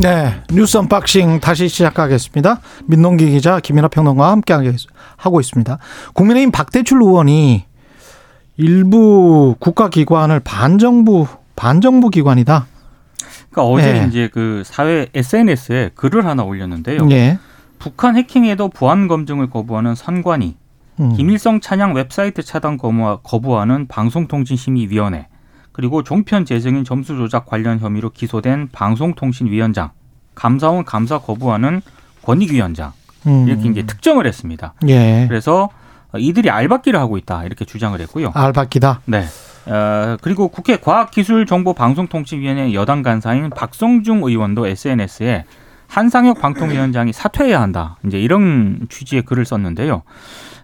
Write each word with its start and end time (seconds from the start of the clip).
네, 0.00 0.32
뉴스 0.52 0.76
언박싱 0.76 1.40
다시 1.40 1.68
시작하겠습니다. 1.68 2.60
민동기 2.86 3.30
기자 3.30 3.58
김민하 3.58 3.88
평론가와 3.88 4.30
함께 4.30 4.54
하고 5.16 5.40
있습니다. 5.40 5.78
국민의힘 6.14 6.52
박대출 6.52 7.02
의원이 7.02 7.64
일부 8.58 9.56
국가기관을 9.58 10.38
반정부 10.40 11.26
반정부 11.56 12.10
기관이다. 12.10 12.66
그러니까 13.50 13.64
어제 13.64 13.92
네. 13.92 14.06
이제 14.06 14.30
그 14.32 14.62
사회 14.64 15.08
SNS에 15.14 15.90
글을 15.96 16.24
하나 16.26 16.44
올렸는데요. 16.44 17.04
네. 17.06 17.36
북한 17.80 18.16
해킹에도 18.16 18.68
보안 18.68 19.08
검증을 19.08 19.50
거부하는 19.50 19.96
선관위, 19.96 20.54
음. 21.00 21.12
김일성 21.16 21.60
찬양 21.60 21.94
웹사이트 21.94 22.42
차단 22.44 22.76
거부하는 22.76 23.88
방송통신심의위원회, 23.88 25.26
그리고 25.78 26.02
종편 26.02 26.44
재생인 26.44 26.82
점수 26.82 27.14
조작 27.16 27.46
관련 27.46 27.78
혐의로 27.78 28.10
기소된 28.10 28.70
방송통신위원장, 28.72 29.90
감사원 30.34 30.84
감사 30.84 31.18
거부하는 31.18 31.82
권익위원장 32.22 32.92
음. 33.28 33.46
이렇게 33.46 33.68
이제 33.68 33.86
특정을 33.86 34.26
했습니다. 34.26 34.74
예. 34.88 35.26
그래서 35.28 35.68
이들이 36.16 36.50
알박기를 36.50 36.98
하고 36.98 37.16
있다 37.16 37.44
이렇게 37.44 37.64
주장을 37.64 38.00
했고요. 38.00 38.32
알박기다. 38.34 39.02
네. 39.04 39.24
어, 39.66 40.16
그리고 40.20 40.48
국회 40.48 40.78
과학기술정보방송통신위원회 40.78 42.74
여당 42.74 43.04
간사인 43.04 43.50
박성중 43.50 44.24
의원도 44.24 44.66
SNS에 44.66 45.44
한상혁 45.86 46.40
방통위원장이 46.40 47.12
사퇴해야 47.12 47.60
한다. 47.60 47.98
이제 48.04 48.18
이런 48.18 48.88
취지의 48.88 49.22
글을 49.22 49.44
썼는데요. 49.44 50.02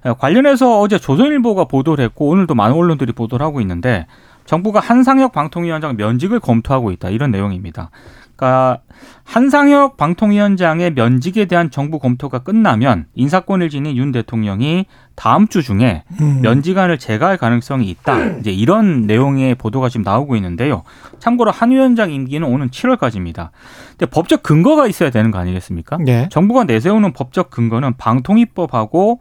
어, 0.03 0.15
관련해서 0.15 0.81
어제 0.81 0.99
조선일보가 0.99 1.67
보도를 1.67 2.05
했고 2.05 2.31
오늘도 2.31 2.57
많은 2.57 2.75
언론들이 2.75 3.13
보도를 3.13 3.47
하고 3.47 3.61
있는데 3.61 4.09
정부가 4.45 4.81
한상혁 4.81 5.33
방통위원장 5.33 5.97
면직을 5.97 6.41
검토하고 6.41 6.91
있다 6.91 7.11
이런 7.11 7.31
내용입니다. 7.31 7.91
그러니까 8.37 8.81
한상혁 9.23 9.97
방통위원장의 9.97 10.93
면직에 10.95 11.45
대한 11.47 11.71
정부 11.71 11.99
검토가 11.99 12.41
끝나면 12.41 13.07
인사권을 13.15 13.71
지닌 13.71 13.97
윤 13.97 14.13
대통령이 14.13 14.87
다음 15.15 15.47
주 15.47 15.63
중에 15.63 16.03
음. 16.21 16.41
면직안을 16.43 16.99
제거할 16.99 17.37
가능성이 17.37 17.89
있다. 17.91 18.39
이제 18.41 18.51
이런 18.51 19.03
내용의 19.03 19.55
보도가 19.55 19.89
지금 19.89 20.03
나오고 20.03 20.37
있는데요. 20.37 20.83
참고로 21.21 21.53
한 21.53 21.71
위원장 21.71 22.11
임기는 22.11 22.47
오는 22.47 22.69
7월까지입니다. 22.71 23.51
근데 23.91 24.07
법적 24.07 24.43
근거가 24.43 24.89
있어야 24.89 25.11
되는 25.11 25.31
거 25.31 25.39
아니겠습니까? 25.39 25.99
네. 26.05 26.29
정부가 26.31 26.65
내세우는 26.65 27.13
법적 27.13 27.51
근거는 27.51 27.97
방통위법하고 27.97 29.21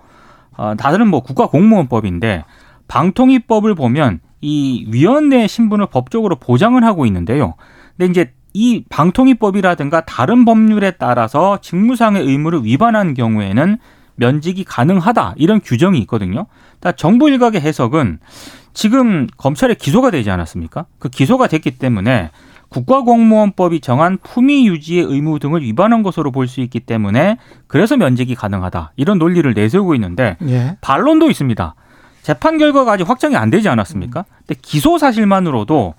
어, 0.58 0.73
다른 0.78 1.08
뭐 1.08 1.22
국가공무원법인데 1.22 2.45
방통위법을 2.88 3.75
보면 3.75 4.19
이 4.44 4.86
위원회 4.89 5.47
신분을 5.47 5.88
법적으로 5.88 6.36
보장을 6.36 6.83
하고 6.83 7.05
있는데요. 7.05 7.55
근데 7.97 8.11
이제 8.11 8.33
이 8.53 8.83
방통위법이라든가 8.89 10.02
다른 10.05 10.44
법률에 10.44 10.91
따라서 10.91 11.59
직무상의 11.61 12.22
의무를 12.23 12.66
위반한 12.66 13.13
경우에는 13.13 13.77
면직이 14.16 14.63
가능하다 14.66 15.35
이런 15.38 15.61
규정이 15.61 15.97
있거든요. 16.00 16.45
정부 16.97 17.30
일각의 17.30 17.61
해석은 17.61 18.19
지금 18.73 19.27
검찰에 19.38 19.75
기소가 19.75 20.11
되지 20.11 20.30
않았습니까? 20.30 20.85
그 21.00 21.09
기소가 21.09 21.47
됐기 21.47 21.72
때문에 21.80 22.30
국가공무원법이 22.69 23.80
정한 23.80 24.17
품위 24.22 24.67
유지의 24.67 25.05
의무 25.05 25.39
등을 25.39 25.61
위반한 25.61 26.03
것으로 26.03 26.31
볼 26.31 26.47
수 26.47 26.59
있기 26.59 26.81
때문에 26.81 27.38
그래서 27.67 27.95
면직이 27.95 28.35
가능하다 28.35 28.91
이런 28.97 29.19
논리를 29.19 29.52
내세우고 29.53 29.95
있는데 29.95 30.38
예. 30.47 30.78
반론도 30.81 31.30
있습니다. 31.30 31.75
재판 32.23 32.57
결과가 32.57 32.93
아직 32.93 33.07
확정이 33.07 33.35
안 33.35 33.49
되지 33.49 33.67
않았습니까? 33.69 34.25
근데 34.39 34.59
기소 34.61 34.97
사실만으로도 34.97 35.93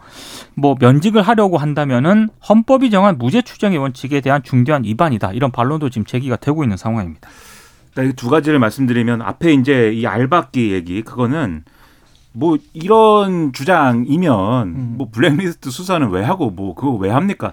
뭐 0.55 0.75
면직을 0.81 1.23
하려고 1.23 1.59
한다면은 1.59 2.31
헌법이 2.49 2.91
정한 2.91 3.19
무죄 3.19 3.43
추정의 3.43 3.79
원칙에 3.79 4.21
대한 4.23 4.43
중대한 4.43 4.85
위반이다. 4.85 5.33
이런 5.33 5.53
반론도 5.53 5.91
지금 5.91 6.07
제기가 6.07 6.37
되고 6.37 6.65
있는 6.65 6.79
상황입니다. 6.79 7.29
두 8.17 8.29
가지를 8.29 8.59
말씀드리면 8.59 9.23
앞에 9.23 9.53
이제 9.53 9.93
이 9.93 10.07
알박기 10.07 10.73
얘기 10.73 11.03
그거는 11.03 11.63
뭐 12.33 12.57
이런 12.73 13.53
주장이면 13.53 14.67
음. 14.67 14.95
뭐 14.99 15.09
블랙리스트 15.13 15.71
수사는 15.71 16.09
왜 16.09 16.23
하고 16.23 16.51
뭐 16.51 16.75
그거 16.75 16.93
왜 16.93 17.11
합니까? 17.11 17.53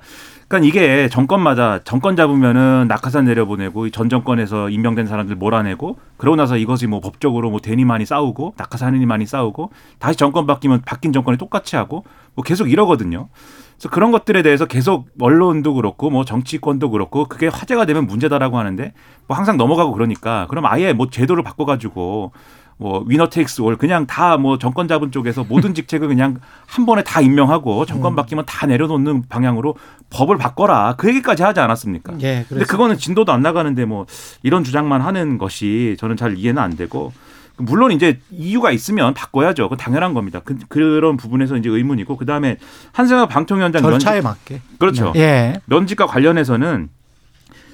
그러니까 0.51 0.67
이게 0.67 1.07
정권마다 1.07 1.79
정권 1.85 2.17
잡으면은 2.17 2.85
낙하산 2.89 3.23
내려보내고 3.23 3.89
전 3.91 4.09
정권에서 4.09 4.69
임명된 4.69 5.07
사람들 5.07 5.37
몰아내고 5.37 5.97
그러고 6.17 6.35
나서 6.35 6.57
이것이 6.57 6.87
뭐 6.87 6.99
법적으로 6.99 7.49
뭐 7.49 7.61
대니 7.61 7.85
많이 7.85 8.05
싸우고 8.05 8.55
낙하산이 8.57 9.05
많이 9.05 9.25
싸우고 9.25 9.71
다시 9.97 10.17
정권 10.17 10.45
바뀌면 10.45 10.81
바뀐 10.85 11.13
정권이 11.13 11.37
똑같이 11.37 11.77
하고 11.77 12.03
뭐 12.35 12.43
계속 12.43 12.69
이러거든요. 12.69 13.29
그래서 13.77 13.89
그런 13.89 14.11
것들에 14.11 14.41
대해서 14.41 14.65
계속 14.65 15.07
언론도 15.21 15.73
그렇고 15.73 16.09
뭐 16.09 16.25
정치권도 16.25 16.89
그렇고 16.89 17.25
그게 17.29 17.47
화제가 17.47 17.85
되면 17.85 18.05
문제다라고 18.05 18.59
하는데 18.59 18.91
뭐 19.27 19.37
항상 19.37 19.55
넘어가고 19.55 19.93
그러니까 19.93 20.47
그럼 20.49 20.65
아예 20.65 20.91
뭐 20.91 21.09
제도를 21.09 21.43
바꿔가지고 21.43 22.33
뭐 22.81 23.03
위너 23.05 23.29
테이크스 23.29 23.61
올 23.61 23.77
그냥 23.77 24.07
다 24.07 24.31
뭐 24.41 24.57
정권 24.57 24.87
잡은 24.87 25.11
쪽에서 25.11 25.43
모든 25.47 25.75
직책을 25.75 26.07
그냥 26.07 26.39
한 26.65 26.85
번에 26.85 27.03
다 27.03 27.21
임명하고 27.21 27.85
정권 27.85 28.13
음. 28.13 28.15
바뀌면 28.15 28.45
다 28.47 28.65
내려놓는 28.65 29.23
방향으로 29.29 29.75
법을 30.09 30.37
바꿔라 30.37 30.95
그 30.97 31.09
얘기까지 31.09 31.43
하지 31.43 31.59
않았습니까? 31.59 32.13
예, 32.23 32.45
근데 32.49 32.65
그거는 32.65 32.97
진도도 32.97 33.31
안 33.31 33.41
나가는데 33.41 33.85
뭐 33.85 34.07
이런 34.41 34.63
주장만 34.63 35.01
하는 35.01 35.37
것이 35.37 35.95
저는 35.99 36.17
잘 36.17 36.37
이해는 36.37 36.61
안 36.61 36.75
되고 36.75 37.13
물론 37.57 37.91
이제 37.91 38.19
이유가 38.31 38.71
있으면 38.71 39.13
바꿔야죠. 39.13 39.69
그 39.69 39.77
당연한 39.77 40.15
겁니다. 40.15 40.41
그, 40.69 40.79
런 40.79 41.17
부분에서 41.17 41.57
이제 41.57 41.69
의문이고 41.69 42.17
그 42.17 42.25
다음에 42.25 42.57
한승화 42.93 43.27
방통위원장 43.27 43.83
절차에 43.83 44.21
면직, 44.21 44.27
맞게 44.27 44.61
그렇죠. 44.79 45.13
예. 45.17 45.61
면직과 45.65 46.07
관련해서는 46.07 46.89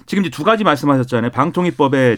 지금 0.06 0.24
이제 0.24 0.30
두 0.30 0.44
가지 0.44 0.64
말씀하셨잖아요. 0.66 1.32
방통위법에 1.32 2.18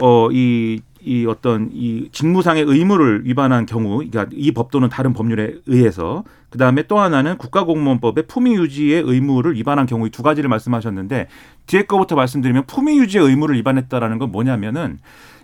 어 0.00 0.28
이 0.32 0.80
이 1.00 1.26
어떤 1.26 1.70
이 1.72 2.08
직무상의 2.10 2.64
의무를 2.64 3.24
위반한 3.24 3.66
경우, 3.66 3.98
그러니까 3.98 4.26
이 4.32 4.50
법도는 4.52 4.88
다른 4.88 5.12
법률에 5.12 5.54
의해서 5.66 6.24
그 6.50 6.58
다음에 6.58 6.82
또 6.82 6.98
하나는 6.98 7.38
국가공무원법의 7.38 8.26
품위 8.26 8.54
유지의 8.56 9.04
의무를 9.06 9.54
위반한 9.54 9.86
경우 9.86 10.06
이두 10.06 10.22
가지를 10.22 10.50
말씀하셨는데 10.50 11.28
뒤에 11.66 11.82
거부터 11.84 12.16
말씀드리면 12.16 12.64
품위 12.66 12.98
유지의 12.98 13.24
의무를 13.24 13.56
위반했다라는 13.56 14.18
건 14.18 14.32
뭐냐면은 14.32 14.98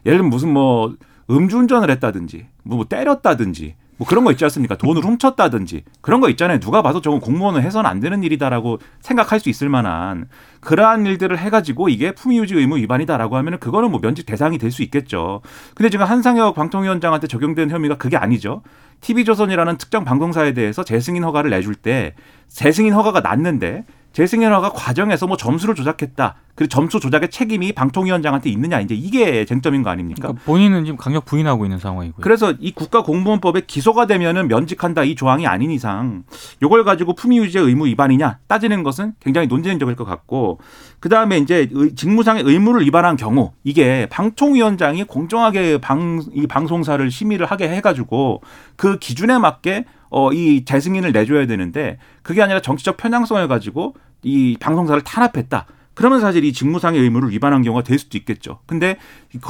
예를 0.05 0.19
들면 0.19 0.31
무슨 0.31 0.53
뭐 0.53 0.95
음주운전을 1.31 1.89
했다든지 1.91 2.47
뭐 2.65 2.85
때렸다든지 2.85 3.77
뭐 3.97 4.06
그런 4.06 4.25
거 4.25 4.32
있지 4.32 4.44
않습니까? 4.44 4.77
돈을 4.77 5.03
훔쳤다든지 5.05 5.84
그런 6.00 6.21
거 6.21 6.28
있잖아요. 6.31 6.59
누가 6.60 6.82
봐도 6.82 7.00
저건 7.00 7.21
공무원은 7.21 7.62
해서는 7.62 7.88
안 7.88 8.00
되는 8.00 8.22
일이다라고 8.22 8.78
생각할 9.00 9.41
수 9.41 9.49
있을 9.49 9.69
만한 9.69 10.28
그러한 10.60 11.06
일들을 11.06 11.38
해가지고 11.38 11.88
이게 11.88 12.12
품위유지 12.12 12.55
의무 12.55 12.77
위반이다라고 12.78 13.37
하면은 13.37 13.59
그거는 13.59 13.91
뭐 13.91 14.00
면직 14.00 14.27
대상이 14.27 14.59
될 14.59 14.75
수 14.75 14.82
있겠죠. 14.82 15.41
근데 15.77 15.88
지금 15.88 16.05
한상혁 16.06 16.55
방통위원장한테 16.56 17.28
적용된 17.28 17.71
혐의가 17.71 17.97
그게 17.97 18.16
아니죠. 18.16 18.62
TV조선이라는 19.03 19.77
특정 19.78 20.05
방송사에 20.05 20.53
대해서 20.53 20.82
재승인 20.82 21.22
허가를 21.22 21.50
내줄 21.50 21.75
때 21.76 22.15
재승인 22.49 22.93
허가가 22.94 23.21
났는데 23.21 23.84
재승인허가 24.15 24.71
과정에서 24.71 25.27
뭐 25.27 25.37
점수를 25.37 25.75
조작했다. 25.75 26.37
그리고 26.55 26.69
점수 26.69 27.01
조작의 27.01 27.31
책임이 27.31 27.73
방통위원장한테 27.73 28.49
있느냐 28.51 28.81
이제 28.81 28.95
이게 28.95 29.45
쟁점인 29.45 29.83
거 29.83 29.91
아닙니까? 29.91 30.21
그러니까 30.29 30.45
본인은 30.45 30.85
지금 30.85 30.97
강력 30.97 31.25
부인하고 31.25 31.65
있는 31.65 31.81
상황이고요. 31.81 32.23
그래서 32.23 32.55
이 32.61 32.71
국가공무원법에 32.73 33.63
기소가 33.67 34.07
되면은 34.07 34.47
면직한다 34.47 35.03
이 35.03 35.17
조항이 35.17 35.49
아닌 35.49 35.73
이상 35.73 36.23
이걸 36.63 36.85
가지고 36.85 37.15
품위 37.17 37.39
유지의 37.39 37.65
의무 37.65 37.87
위반이냐 37.87 38.39
따지는 38.47 38.85
것은 38.85 39.15
굉장히 39.19 39.49
논쟁적일 39.49 39.97
것 39.97 40.05
같고 40.05 40.61
그 41.01 41.09
다음에 41.09 41.39
이제 41.39 41.69
직무상의 41.97 42.45
의무를 42.45 42.87
위반한 42.87 43.17
경우 43.17 43.51
이게 43.65 44.07
방통위원장이 44.11 45.05
공정하게 45.05 45.79
방 45.79 46.05
이 46.35 46.47
방송사를 46.47 47.11
심의를 47.11 47.47
하게 47.47 47.69
해가지고 47.69 48.43
그 48.77 48.99
기준에 48.99 49.39
맞게 49.39 49.85
어, 50.11 50.33
이 50.33 50.65
재승인을 50.65 51.11
내줘야 51.12 51.47
되는데 51.47 51.99
그게 52.23 52.41
아니라 52.43 52.61
정치적 52.61 52.97
편향성을 52.97 53.47
가지고 53.49 53.94
이 54.25 54.56
방송사를 54.59 55.00
탄압했다. 55.03 55.67
그러면 55.94 56.21
사실 56.21 56.44
이 56.44 56.53
직무상의 56.53 57.00
의무를 57.00 57.31
위반한 57.31 57.62
경우가 57.62 57.85
될 57.85 57.99
수도 57.99 58.19
있겠죠. 58.19 58.59
근데 58.67 58.97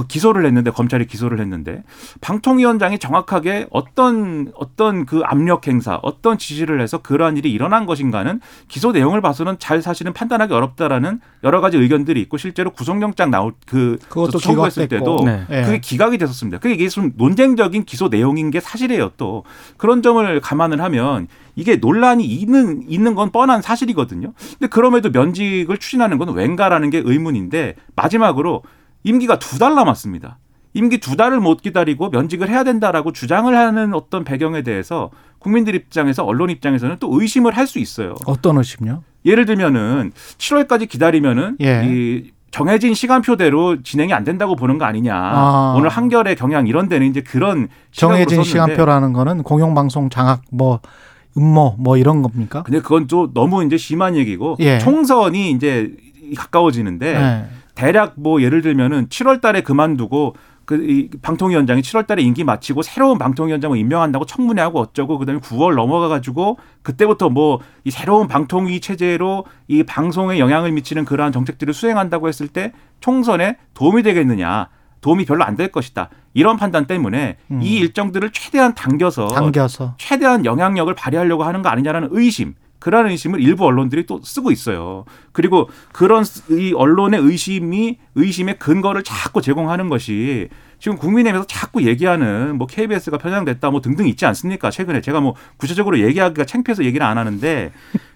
기소를 0.08 0.44
했는데 0.46 0.70
검찰이 0.70 1.06
기소를 1.06 1.40
했는데 1.40 1.82
방통위원장이 2.20 2.98
정확하게 2.98 3.66
어떤 3.70 4.52
어떤 4.54 5.06
그 5.06 5.22
압력 5.24 5.66
행사, 5.66 5.98
어떤 6.02 6.36
지시를 6.36 6.80
해서 6.80 6.98
그러한 6.98 7.38
일이 7.38 7.50
일어난 7.50 7.86
것인가는 7.86 8.40
기소 8.68 8.92
내용을 8.92 9.22
봐서는 9.22 9.58
잘 9.58 9.80
사실은 9.80 10.12
판단하기 10.12 10.52
어렵다라는 10.52 11.20
여러 11.44 11.60
가지 11.62 11.78
의견들이 11.78 12.20
있고 12.22 12.36
실제로 12.36 12.70
구속영장 12.70 13.30
나올 13.30 13.54
그 13.66 13.98
그것도 14.08 14.38
청구했을 14.38 14.88
때도 14.88 15.24
네. 15.24 15.46
그게 15.48 15.80
기각이 15.80 16.18
됐었습니다. 16.18 16.58
그게 16.58 16.74
이게 16.74 16.88
좀 16.88 17.12
논쟁적인 17.16 17.84
기소 17.84 18.08
내용인 18.08 18.50
게 18.50 18.60
사실이에요. 18.60 19.12
또 19.16 19.44
그런 19.78 20.02
점을 20.02 20.40
감안을 20.40 20.82
하면 20.82 21.26
이게 21.56 21.76
논란이 21.76 22.24
있는 22.24 22.82
있는 22.88 23.14
건 23.14 23.30
뻔한 23.30 23.62
사실이거든요. 23.62 24.32
근데 24.58 24.66
그럼에도 24.68 25.10
면직을 25.10 25.78
추진하는 25.78 26.18
건 26.18 26.34
왠가라는 26.34 26.90
게 26.90 27.02
의문인데 27.04 27.76
마지막으로 27.96 28.62
임기가 29.04 29.38
두 29.38 29.58
달 29.58 29.74
남았습니다. 29.74 30.38
임기 30.76 30.98
두 30.98 31.14
달을 31.16 31.38
못 31.38 31.62
기다리고 31.62 32.10
면직을 32.10 32.48
해야 32.48 32.64
된다라고 32.64 33.12
주장을 33.12 33.54
하는 33.56 33.94
어떤 33.94 34.24
배경에 34.24 34.62
대해서 34.62 35.10
국민들 35.38 35.74
입장에서 35.76 36.24
언론 36.24 36.50
입장에서는 36.50 36.96
또 36.98 37.08
의심을 37.20 37.56
할 37.56 37.66
수 37.68 37.78
있어요. 37.78 38.14
어떤 38.26 38.58
의심요? 38.58 39.02
예를 39.24 39.46
들면은 39.46 40.10
7월까지 40.38 40.88
기다리면은 40.88 41.56
예. 41.60 41.82
이 41.84 42.30
정해진 42.50 42.94
시간표대로 42.94 43.82
진행이 43.82 44.12
안 44.12 44.24
된다고 44.24 44.54
보는 44.56 44.78
거 44.78 44.84
아니냐. 44.84 45.14
아. 45.14 45.74
오늘 45.76 45.88
한겨레 45.88 46.34
경향 46.34 46.66
이런 46.66 46.88
데는 46.88 47.06
이제 47.08 47.20
그런 47.20 47.68
정해진 47.92 48.42
시간표라는 48.42 49.12
거는 49.12 49.42
공영방송 49.44 50.10
장악 50.10 50.42
뭐 50.50 50.80
음모 51.36 51.76
뭐 51.78 51.96
이런 51.96 52.22
겁니까? 52.22 52.62
근데 52.62 52.80
그건 52.80 53.06
또 53.06 53.32
너무 53.32 53.64
이제 53.64 53.76
심한 53.76 54.16
얘기고 54.16 54.56
예. 54.60 54.78
총선이 54.78 55.50
이제 55.50 55.94
가까워지는데 56.36 57.12
네. 57.12 57.44
대략 57.74 58.14
뭐 58.16 58.40
예를 58.42 58.62
들면은 58.62 59.08
7월 59.08 59.40
달에 59.40 59.62
그만두고 59.62 60.36
그이 60.64 61.10
방통위원장이 61.20 61.82
7월 61.82 62.06
달에 62.06 62.22
임기 62.22 62.42
마치고 62.44 62.80
새로운 62.82 63.18
방통위원장을 63.18 63.76
임명한다고 63.76 64.24
청문회하고 64.24 64.80
어쩌고 64.80 65.18
그다음에 65.18 65.40
9월 65.40 65.74
넘어가 65.74 66.08
가지고 66.08 66.58
그때부터 66.82 67.28
뭐 67.30 67.60
이 67.84 67.90
새로운 67.90 68.28
방통위 68.28 68.80
체제로 68.80 69.44
이 69.68 69.82
방송에 69.82 70.38
영향을 70.38 70.72
미치는 70.72 71.04
그러한 71.04 71.32
정책들을 71.32 71.74
수행한다고 71.74 72.28
했을 72.28 72.48
때 72.48 72.72
총선에 73.00 73.58
도움이 73.74 74.02
되겠느냐 74.02 74.68
도움이 75.04 75.26
별로 75.26 75.44
안 75.44 75.54
될 75.54 75.68
것이다 75.70 76.08
이런 76.32 76.56
판단 76.56 76.86
때문에 76.86 77.36
음. 77.52 77.62
이 77.62 77.76
일정들을 77.76 78.30
최대한 78.32 78.74
당겨서 78.74 79.28
당겨서 79.28 79.94
최대한 79.98 80.44
영향력을 80.44 80.92
발휘하려고 80.94 81.44
하는 81.44 81.62
거 81.62 81.68
아니냐라는 81.68 82.08
의심. 82.10 82.54
그러한 82.80 83.06
의심을 83.08 83.40
일부 83.40 83.64
언론들이 83.64 84.04
또 84.04 84.20
쓰고 84.22 84.50
있어요. 84.50 85.04
그리고 85.32 85.70
그런 85.92 86.22
이 86.50 86.74
언론의 86.74 87.20
의심이 87.20 87.98
의심의 88.14 88.58
근거를 88.58 89.02
자꾸 89.04 89.40
제공하는 89.40 89.88
것이 89.88 90.48
지금 90.78 90.98
국민의힘에서 90.98 91.46
자꾸 91.46 91.82
얘기하는 91.86 92.58
뭐 92.58 92.66
KBS가 92.66 93.16
편향됐다 93.16 93.70
뭐 93.70 93.80
등등 93.80 94.06
있지 94.08 94.26
않습니까? 94.26 94.70
최근에 94.70 95.00
제가 95.00 95.20
뭐 95.20 95.34
구체적으로 95.56 95.98
얘기하기가 96.00 96.44
창피해서 96.44 96.84
얘기를 96.84 97.06
안 97.06 97.16
하는데 97.16 97.72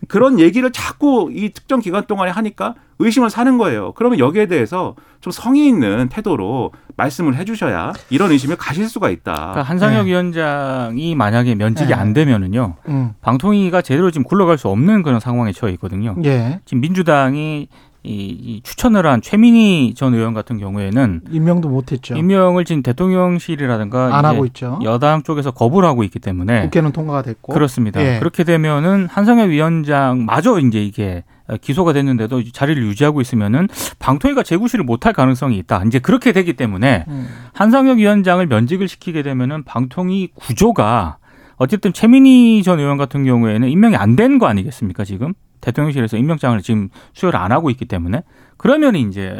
그런 0.06 0.38
얘기를 0.40 0.70
자꾸 0.72 1.30
이 1.32 1.50
특정 1.50 1.80
기간 1.80 2.04
동안에 2.06 2.30
하니까 2.30 2.74
의심을 2.98 3.30
사는 3.30 3.58
거예요. 3.58 3.92
그러면 3.92 4.18
여기에 4.18 4.46
대해서 4.46 4.94
좀 5.20 5.30
성의 5.30 5.66
있는 5.66 6.08
태도로 6.08 6.72
말씀을 6.96 7.36
해주셔야 7.36 7.92
이런 8.10 8.30
의심을 8.32 8.56
가실 8.56 8.88
수가 8.88 9.10
있다. 9.10 9.32
그러니까 9.32 9.62
한상혁 9.62 10.04
네. 10.04 10.10
위원장이 10.10 11.14
만약에 11.14 11.54
면직이 11.54 11.90
네. 11.90 11.94
안 11.94 12.12
되면은요. 12.12 12.74
음. 12.88 13.12
방통위가 13.20 13.82
제대로 13.82 14.10
지금 14.10 14.24
굴러갈 14.24 14.58
수 14.58 14.68
없는 14.68 15.02
그런 15.02 15.20
상황에 15.20 15.52
처해 15.52 15.72
있거든요. 15.74 16.16
예. 16.24 16.60
지금 16.64 16.80
민주당이 16.80 17.68
이, 18.04 18.10
이 18.12 18.60
추천을 18.62 19.06
한 19.06 19.20
최민희 19.20 19.94
전 19.94 20.14
의원 20.14 20.32
같은 20.32 20.58
경우에는 20.58 21.22
임명도 21.30 21.68
못했죠. 21.68 22.16
임명을 22.16 22.64
지금 22.64 22.82
대통령실이라든가 22.82 24.16
안 24.16 24.24
하고 24.24 24.46
있죠. 24.46 24.78
여당 24.82 25.22
쪽에서 25.22 25.50
거부를 25.50 25.88
하고 25.88 26.04
있기 26.04 26.18
때문에 26.18 26.62
국회는 26.62 26.92
통과가 26.92 27.22
됐고 27.22 27.52
그렇습니다. 27.52 28.00
예. 28.02 28.18
그렇게 28.18 28.44
되면은 28.44 29.08
한상혁 29.10 29.50
위원장 29.50 30.24
마저 30.24 30.58
이제 30.60 30.82
이게 30.82 31.24
기소가 31.60 31.92
됐는데도 31.92 32.44
자리를 32.52 32.82
유지하고 32.82 33.20
있으면은 33.20 33.68
방통위가 33.98 34.42
재구시를 34.42 34.84
못할 34.84 35.12
가능성이 35.12 35.56
있다. 35.58 35.82
이제 35.86 35.98
그렇게 35.98 36.32
되기 36.32 36.52
때문에 36.52 37.04
음. 37.08 37.28
한상혁 37.54 37.98
위원장을 37.98 38.46
면직을 38.46 38.86
시키게 38.86 39.22
되면은 39.22 39.64
방통위 39.64 40.28
구조가 40.34 41.16
어쨌든 41.56 41.92
최민희 41.92 42.62
전 42.62 42.78
의원 42.78 42.98
같은 42.98 43.24
경우에는 43.24 43.68
임명이 43.68 43.96
안 43.96 44.14
된 44.14 44.38
거 44.38 44.46
아니겠습니까 44.46 45.04
지금 45.04 45.34
대통령실에서 45.68 46.16
임명장을 46.16 46.60
지금 46.62 46.88
수여를 47.14 47.38
안 47.38 47.52
하고 47.52 47.70
있기 47.70 47.84
때문에 47.84 48.22
그러면 48.56 48.96
이제 48.96 49.34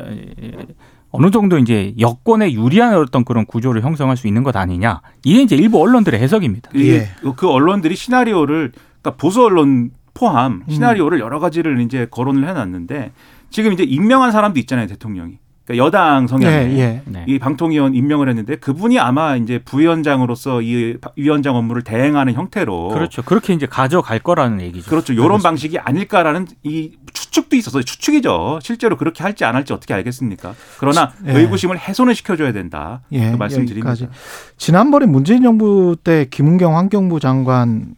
어느 1.10 1.30
정도 1.30 1.58
이제 1.58 1.94
여권에 1.98 2.52
유리한 2.52 2.94
어떤 2.94 3.24
그런 3.24 3.46
구조를 3.46 3.82
형성할 3.82 4.16
수 4.16 4.26
있는 4.26 4.42
것 4.42 4.56
아니냐 4.56 5.00
이게 5.24 5.42
이제 5.42 5.56
일부 5.56 5.80
언론들의 5.80 6.20
해석입니다. 6.20 6.70
이게 6.74 6.94
예. 6.94 7.08
그 7.36 7.48
언론들이 7.48 7.96
시나리오를 7.96 8.72
그러니까 9.00 9.20
보수 9.20 9.44
언론 9.44 9.90
포함 10.14 10.64
음. 10.66 10.70
시나리오를 10.70 11.20
여러 11.20 11.38
가지를 11.38 11.80
이제 11.80 12.06
거론을 12.10 12.46
해놨는데 12.48 13.12
지금 13.50 13.72
이제 13.72 13.84
임명한 13.84 14.32
사람도 14.32 14.58
있잖아요 14.60 14.86
대통령이 14.88 15.38
그러니까 15.68 15.84
여당 15.84 16.26
성향의 16.26 16.72
예, 16.72 16.78
예. 16.78 17.02
네. 17.04 17.24
이 17.28 17.38
방통위원 17.38 17.94
임명을 17.94 18.28
했는데 18.30 18.56
그분이 18.56 18.98
아마 18.98 19.36
이제 19.36 19.58
부위원장으로서 19.58 20.62
이 20.62 20.96
위원장 21.14 21.56
업무를 21.56 21.82
대행하는 21.82 22.32
형태로 22.32 22.88
그렇죠. 22.88 23.22
그렇게 23.22 23.52
이제 23.52 23.66
가져갈 23.66 24.18
거라는 24.18 24.62
얘기죠. 24.62 24.88
그렇죠. 24.88 25.12
이런 25.12 25.40
방식이 25.42 25.78
아닐까라는 25.78 26.46
이 26.62 26.92
추측도 27.12 27.54
있어서 27.56 27.82
추측이죠. 27.82 28.60
실제로 28.62 28.96
그렇게 28.96 29.22
할지 29.22 29.44
안 29.44 29.54
할지 29.54 29.74
어떻게 29.74 29.92
알겠습니까? 29.92 30.54
그러나 30.78 31.12
예. 31.26 31.32
의구심을 31.32 31.78
해소는 31.78 32.14
시켜줘야 32.14 32.52
된다. 32.52 33.02
예, 33.12 33.30
그 33.30 33.36
말씀드립니다. 33.36 33.90
여기까지. 33.90 34.08
지난번에 34.56 35.04
문재인 35.04 35.42
정부 35.42 35.96
때 36.02 36.26
김은경 36.30 36.78
환경부 36.78 37.20
장관이 37.20 37.94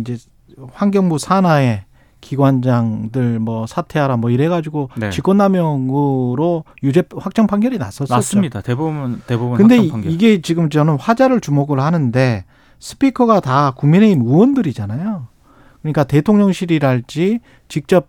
이제 0.00 0.16
환경부 0.72 1.18
산하의 1.18 1.84
기관장들 2.20 3.38
뭐 3.38 3.66
사퇴하라 3.66 4.16
뭐 4.16 4.30
이래가지고 4.30 4.90
네. 4.96 5.10
직권남용으로 5.10 6.64
유죄 6.82 7.02
확정 7.16 7.46
판결이 7.46 7.78
났었었죠. 7.78 8.14
맞습니다. 8.14 8.60
대부분 8.60 9.22
대부분 9.26 9.56
근데 9.56 9.78
이-. 9.78 9.90
이게 10.06 10.42
지금 10.42 10.68
저는 10.70 10.98
화자를 10.98 11.40
주목을 11.40 11.80
하는데 11.80 12.44
스피커가 12.80 13.40
다 13.40 13.72
국민의힘 13.76 14.22
의원들이잖아요. 14.26 15.26
그러니까 15.82 16.04
대통령실이랄지 16.04 17.40
직접 17.68 18.08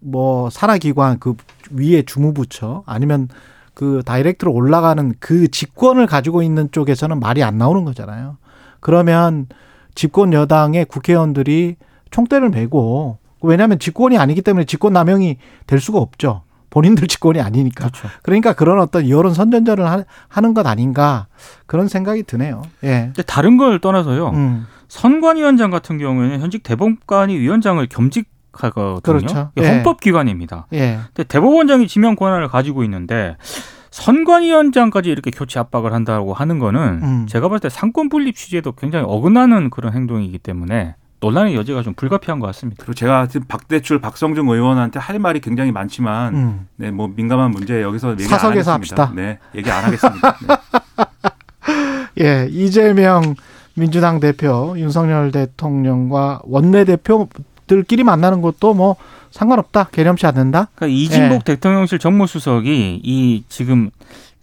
뭐 0.00 0.50
산하기관 0.50 1.18
그 1.18 1.34
위에 1.70 2.02
주무부처 2.02 2.82
아니면 2.86 3.28
그 3.74 4.02
다이렉트로 4.04 4.52
올라가는 4.52 5.14
그 5.20 5.48
직권을 5.48 6.06
가지고 6.06 6.42
있는 6.42 6.70
쪽에서는 6.70 7.20
말이 7.20 7.42
안 7.42 7.58
나오는 7.58 7.84
거잖아요. 7.84 8.38
그러면 8.80 9.46
집권 9.94 10.32
여당의 10.32 10.84
국회의원들이 10.86 11.76
총대를 12.10 12.50
메고 12.50 13.18
왜냐하면 13.42 13.78
직권이 13.78 14.18
아니기 14.18 14.42
때문에 14.42 14.64
직권 14.64 14.92
남용이 14.92 15.36
될 15.66 15.80
수가 15.80 15.98
없죠. 15.98 16.42
본인들 16.70 17.06
직권이 17.08 17.40
아니니까. 17.40 17.88
그렇죠. 17.88 18.08
그러니까 18.22 18.52
그런 18.52 18.80
어떤 18.80 19.08
여론 19.08 19.32
선전전을 19.34 19.88
하- 19.88 20.04
하는 20.28 20.52
것 20.54 20.66
아닌가 20.66 21.26
그런 21.66 21.88
생각이 21.88 22.22
드네요. 22.24 22.62
예. 22.84 23.12
다른 23.26 23.56
걸 23.56 23.78
떠나서요. 23.78 24.30
음. 24.30 24.66
선관위원장 24.88 25.70
같은 25.70 25.98
경우에는 25.98 26.40
현직 26.40 26.62
대법관이 26.62 27.36
위원장을 27.38 27.84
겸직하거든요. 27.88 29.00
그렇죠. 29.02 29.50
예. 29.58 29.68
헌법기관입니다. 29.68 30.66
예. 30.74 30.98
근데 31.14 31.24
대법원장이 31.24 31.88
지명 31.88 32.14
권한을 32.16 32.48
가지고 32.48 32.84
있는데 32.84 33.36
선관위원장까지 33.90 35.10
이렇게 35.10 35.30
교체 35.30 35.58
압박을 35.58 35.92
한다고 35.92 36.34
하는 36.34 36.58
거는 36.58 36.80
음. 37.02 37.26
제가 37.28 37.48
봤을 37.48 37.60
때 37.60 37.68
삼권 37.70 38.08
분립 38.08 38.36
취지에도 38.36 38.72
굉장히 38.72 39.06
어긋나는 39.08 39.70
그런 39.70 39.92
행동이기 39.94 40.38
때문에 40.38 40.94
논란의 41.26 41.56
여지가 41.56 41.82
좀 41.82 41.92
불가피한 41.94 42.38
것 42.38 42.46
같습니다. 42.48 42.84
그리고 42.84 42.94
제가 42.94 43.26
지금 43.26 43.46
박대출, 43.48 44.00
박성중 44.00 44.48
의원한테 44.48 45.00
할 45.00 45.18
말이 45.18 45.40
굉장히 45.40 45.72
많지만 45.72 46.34
음. 46.36 46.68
네, 46.76 46.92
뭐 46.92 47.10
민감한 47.14 47.50
문제 47.50 47.82
여기서 47.82 48.12
얘기 48.12 48.24
사석에서 48.24 48.70
안 48.70 48.80
하겠습니다. 48.80 49.02
합시다. 49.02 49.12
네, 49.14 49.38
얘기 49.56 49.70
안 49.70 49.84
하겠습니다. 49.84 50.36
네. 52.16 52.16
예. 52.22 52.48
이재명 52.48 53.34
민주당 53.74 54.20
대표, 54.20 54.74
윤석열 54.78 55.32
대통령과 55.32 56.42
원내 56.44 56.84
대표들끼리 56.84 58.04
만나는 58.04 58.40
것도 58.40 58.74
뭐 58.74 58.94
상관없다. 59.32 59.88
개념치 59.90 60.26
않는다. 60.26 60.68
그러니까 60.76 60.96
이진복 60.96 61.40
예. 61.40 61.54
대통령실 61.54 61.98
정무수석이 61.98 63.00
이 63.02 63.44
지금 63.48 63.90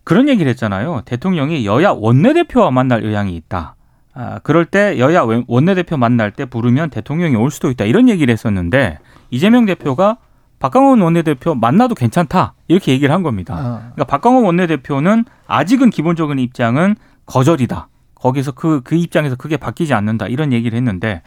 그런 0.03 0.27
얘기를 0.27 0.49
했잖아요. 0.49 1.03
대통령이 1.05 1.65
여야 1.65 1.91
원내 1.91 2.33
대표와 2.33 2.71
만날 2.71 3.03
의향이 3.05 3.33
있다. 3.37 3.75
아, 4.15 4.39
그럴 4.39 4.65
때 4.65 4.99
여야 4.99 5.21
원- 5.23 5.43
원내대표 5.47 5.97
만날 5.97 6.31
때 6.31 6.45
부르면 6.45 6.89
대통령이 6.91 7.35
올 7.35 7.49
수도 7.51 7.69
있다. 7.71 7.85
이런 7.85 8.09
얘기를 8.09 8.31
했었는데 8.31 8.99
이재명 9.31 9.65
대표가 9.65 10.17
박강원 10.59 11.01
원내대표 11.01 11.55
만나도 11.55 11.95
괜찮다. 11.95 12.53
이렇게 12.67 12.91
얘기를 12.93 13.13
한 13.13 13.23
겁니다. 13.23 13.53
어. 13.55 13.79
그러니까 13.93 14.03
박강원 14.05 14.45
원내대표는 14.45 15.25
아직은 15.47 15.89
기본적인 15.89 16.39
입장은 16.39 16.95
거절이다. 17.25 17.89
거기서 18.15 18.51
그, 18.53 18.81
그 18.83 18.95
입장에서 18.95 19.35
크게 19.35 19.57
바뀌지 19.57 19.93
않는다. 19.93 20.27
이런 20.27 20.53
얘기를 20.53 20.77
했는데 20.77 21.21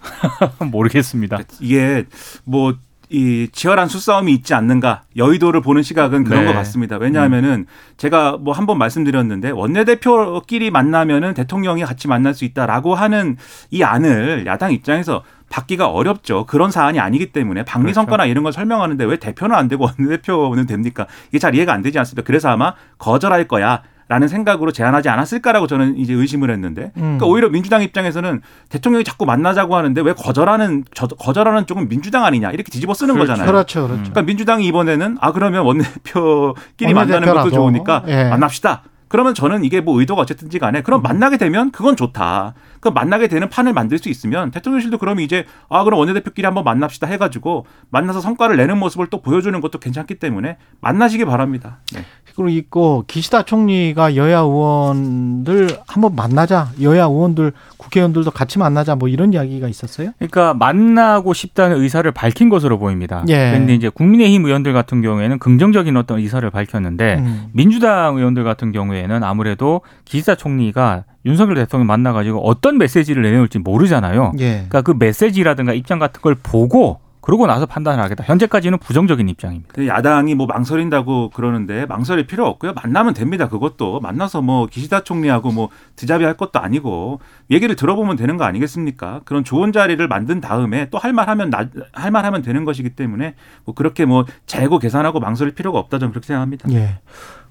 모르겠습니다. 0.70 1.38
이게 1.60 2.04
뭐 2.44 2.74
이 3.10 3.48
치열한 3.52 3.88
수싸움이 3.88 4.32
있지 4.34 4.52
않는가 4.54 5.02
여의도를 5.16 5.62
보는 5.62 5.82
시각은 5.82 6.24
그런 6.24 6.40
네. 6.44 6.46
것 6.46 6.52
같습니다. 6.58 6.96
왜냐하면은 6.98 7.66
제가 7.96 8.36
뭐 8.38 8.52
한 8.54 8.66
번 8.66 8.76
말씀드렸는데 8.78 9.50
원내대표끼리 9.50 10.70
만나면은 10.70 11.32
대통령이 11.34 11.82
같이 11.84 12.06
만날 12.08 12.34
수 12.34 12.44
있다라고 12.44 12.94
하는 12.94 13.36
이 13.70 13.82
안을 13.82 14.44
야당 14.46 14.72
입장에서 14.72 15.22
받기가 15.48 15.86
어렵죠. 15.88 16.44
그런 16.44 16.70
사안이 16.70 17.00
아니기 17.00 17.32
때문에 17.32 17.64
방미 17.64 17.94
성과나 17.94 18.26
이런 18.26 18.44
걸 18.44 18.52
설명하는데 18.52 19.02
왜 19.04 19.16
대표는 19.16 19.56
안 19.56 19.68
되고 19.68 19.84
원내대표는 19.98 20.66
됩니까? 20.66 21.06
이게 21.30 21.38
잘 21.38 21.54
이해가 21.54 21.72
안 21.72 21.80
되지 21.80 21.98
않습니까? 21.98 22.26
그래서 22.26 22.50
아마 22.50 22.74
거절할 22.98 23.48
거야. 23.48 23.82
라는 24.08 24.26
생각으로 24.26 24.72
제안하지 24.72 25.10
않았을까라고 25.10 25.66
저는 25.66 25.98
이제 25.98 26.14
의심을 26.14 26.50
했는데 26.50 26.92
음. 26.96 27.02
그러니까 27.02 27.26
오히려 27.26 27.50
민주당 27.50 27.82
입장에서는 27.82 28.40
대통령이 28.70 29.04
자꾸 29.04 29.26
만나자고 29.26 29.76
하는데 29.76 30.00
왜 30.00 30.14
거절하는 30.14 30.84
저, 30.94 31.06
거절하는 31.06 31.66
쪽은 31.66 31.90
민주당 31.90 32.24
아니냐 32.24 32.50
이렇게 32.52 32.70
뒤집어 32.70 32.94
쓰는 32.94 33.14
그렇죠. 33.14 33.32
거잖아요. 33.32 33.52
그렇죠. 33.52 33.82
그렇죠. 33.82 33.96
그러니까 33.96 34.22
민주당이 34.22 34.66
이번에는 34.66 35.18
아 35.20 35.32
그러면 35.32 35.64
원내대표끼리 35.66 36.94
만나는. 36.94 37.28
것도 37.34 37.50
좋으니까 37.50 38.04
예. 38.08 38.24
만납시다. 38.30 38.82
그러면 39.08 39.34
저는 39.34 39.64
이게 39.64 39.80
뭐 39.80 39.98
의도가 40.00 40.22
어쨌든지 40.22 40.58
간에 40.58 40.82
그럼 40.82 41.02
만나게 41.02 41.36
되면 41.36 41.70
그건 41.70 41.96
좋다. 41.96 42.54
그 42.80 42.88
만나게 42.88 43.28
되는 43.28 43.48
판을 43.48 43.72
만들 43.72 43.98
수 43.98 44.08
있으면 44.08 44.50
대통령실도 44.50 44.98
그럼 44.98 45.20
이제 45.20 45.44
아 45.68 45.84
그럼 45.84 46.00
원내대표끼리 46.00 46.44
한번 46.44 46.64
만납시다 46.64 47.06
해가지고 47.06 47.66
만나서 47.90 48.20
성과를 48.20 48.56
내는 48.56 48.78
모습을 48.78 49.08
또 49.08 49.20
보여주는 49.20 49.58
것도 49.60 49.78
괜찮기 49.78 50.16
때문에 50.16 50.56
만나시기 50.80 51.24
바랍니다. 51.24 51.78
네. 51.92 52.04
그리고 52.24 52.48
있고 52.50 53.04
기시다 53.08 53.42
총리가 53.42 54.14
여야 54.14 54.38
의원들 54.38 55.70
한번 55.88 56.14
만나자 56.14 56.68
여야 56.80 57.04
의원들 57.04 57.52
국회의원들도 57.76 58.30
같이 58.30 58.60
만나자 58.60 58.94
뭐 58.94 59.08
이런 59.08 59.32
이야기가 59.32 59.66
있었어요. 59.66 60.12
그러니까 60.18 60.54
만나고 60.54 61.34
싶다는 61.34 61.80
의사를 61.80 62.08
밝힌 62.12 62.48
것으로 62.48 62.78
보입니다. 62.78 63.24
예. 63.28 63.50
그런데 63.50 63.74
이제 63.74 63.88
국민의힘 63.88 64.44
의원들 64.44 64.72
같은 64.72 65.02
경우에는 65.02 65.38
긍정적인 65.40 65.96
어떤 65.96 66.18
의사를 66.18 66.48
밝혔는데 66.48 67.16
음. 67.18 67.48
민주당 67.52 68.16
의원들 68.16 68.44
같은 68.44 68.70
경우에는 68.70 69.24
아무래도 69.24 69.80
기시다 70.04 70.36
총리가 70.36 71.04
윤석열 71.24 71.56
대통령 71.56 71.86
만나가지고 71.86 72.46
어떤 72.46 72.78
메시지를 72.78 73.22
내놓을지 73.22 73.58
모르잖아요. 73.58 74.32
예. 74.38 74.52
그러니까 74.68 74.82
그 74.82 74.94
메시지라든가 74.98 75.72
입장 75.72 75.98
같은 75.98 76.20
걸 76.22 76.34
보고 76.34 77.00
그러고 77.20 77.46
나서 77.46 77.66
판단을 77.66 78.02
하겠다. 78.02 78.24
현재까지는 78.24 78.78
부정적인 78.78 79.28
입장입니다. 79.28 79.86
야당이 79.86 80.34
뭐 80.34 80.46
망설인다고 80.46 81.28
그러는데 81.28 81.84
망설일 81.84 82.26
필요 82.26 82.46
없고요. 82.46 82.72
만나면 82.72 83.12
됩니다. 83.12 83.48
그것도 83.48 84.00
만나서 84.00 84.40
뭐 84.40 84.64
기시다 84.66 85.00
총리하고 85.04 85.52
뭐 85.52 85.68
드자비 85.94 86.24
할 86.24 86.38
것도 86.38 86.58
아니고 86.58 87.20
얘기를 87.50 87.76
들어보면 87.76 88.16
되는 88.16 88.38
거 88.38 88.44
아니겠습니까? 88.44 89.20
그런 89.26 89.44
좋은 89.44 89.72
자리를 89.72 90.08
만든 90.08 90.40
다음에 90.40 90.88
또 90.88 90.96
할 90.98 91.12
말하면 91.12 91.50
할 91.92 92.10
말하면 92.10 92.40
되는 92.40 92.64
것이기 92.64 92.90
때문에 92.90 93.34
뭐 93.66 93.74
그렇게 93.74 94.06
뭐 94.06 94.24
재고 94.46 94.78
계산하고 94.78 95.20
망설일 95.20 95.54
필요가 95.54 95.78
없다 95.80 95.98
저는 95.98 96.12
그렇게 96.12 96.28
생각합니다. 96.28 96.72
예. 96.72 97.00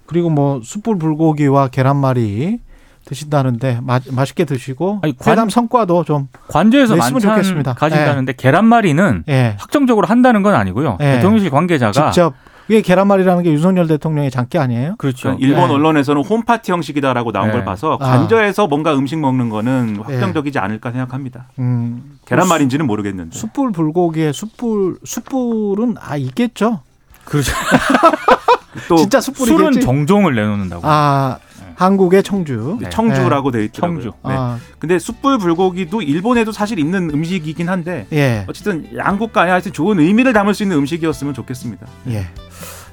그리고 0.07 0.31
뭐 0.31 0.59
숯불 0.63 0.97
불고기와 0.97 1.67
계란말이 1.67 2.62
드신다는데 3.08 3.80
마, 3.84 4.00
맛있게 4.12 4.44
드시고 4.46 5.00
아니, 5.02 5.16
관- 5.18 5.32
회담 5.32 5.50
성과도 5.50 6.04
좀 6.04 6.28
관저에서 6.50 6.96
만찬 6.98 7.20
좋겠습니다. 7.22 7.74
가진다는데 7.74 8.34
계란말이는 8.36 9.24
예. 9.30 9.56
확정적으로 9.58 10.08
한다는 10.08 10.44
건 10.44 10.54
아니고요. 10.56 10.98
예. 11.00 11.14
대통령실 11.14 11.50
관계자가 11.50 12.12
직접 12.12 12.34
이게 12.70 12.82
계란말이라는 12.82 13.44
게 13.44 13.52
윤석열 13.54 13.88
대통령의 13.88 14.30
장기 14.30 14.58
아니에요? 14.58 14.96
그렇죠. 14.98 15.22
그러니까 15.38 15.48
일본 15.48 15.70
네. 15.70 15.74
언론에서는 15.76 16.22
홈파티 16.22 16.74
형식이다라고 16.74 17.32
나온 17.32 17.48
네. 17.48 17.54
걸 17.54 17.64
봐서 17.64 17.98
아. 18.02 18.06
관저에서 18.06 18.68
뭔가 18.68 18.94
음식 18.94 19.18
먹는 19.20 19.50
거는 19.50 20.02
확정적이지 20.04 20.60
않을까 20.60 20.92
생각합니다. 20.92 21.46
음. 21.60 22.18
계란말인지는 22.26 22.86
모르겠는데. 22.86 23.38
숯불 23.38 23.72
불고기에 23.72 24.34
숯불 24.34 24.98
숯불은 25.06 25.96
아 26.02 26.18
있겠죠. 26.18 26.82
그렇죠. 27.24 27.54
또 28.90 28.98
진짜 29.00 29.22
숯불이겠지. 29.22 29.58
술은 29.58 29.80
정종을 29.80 30.36
내놓는다고. 30.36 30.82
아 30.86 31.38
한국의 31.77 32.24
청주. 32.24 32.79
네. 32.81 32.89
청주라고 32.89 33.51
돼 33.51 33.65
있더라고요. 33.65 34.01
청주. 34.01 34.07
네. 34.25 34.34
아, 34.36 34.57
근데 34.79 34.98
숯불 34.98 35.38
불고기도 35.38 36.01
일본에도 36.01 36.51
사실 36.51 36.79
있는 36.79 37.12
음식이긴 37.12 37.69
한데 37.69 38.07
예. 38.12 38.46
어쨌든 38.48 38.89
양국 38.98 39.31
간에 39.31 39.51
하여튼 39.51 39.72
좋은 39.72 40.00
의미를 40.00 40.34
담을 40.34 40.55
수 40.55 40.63
있는 40.63 40.77
음식이었으면 40.77 41.36
좋겠습니다. 41.36 41.86
예. 42.10 42.25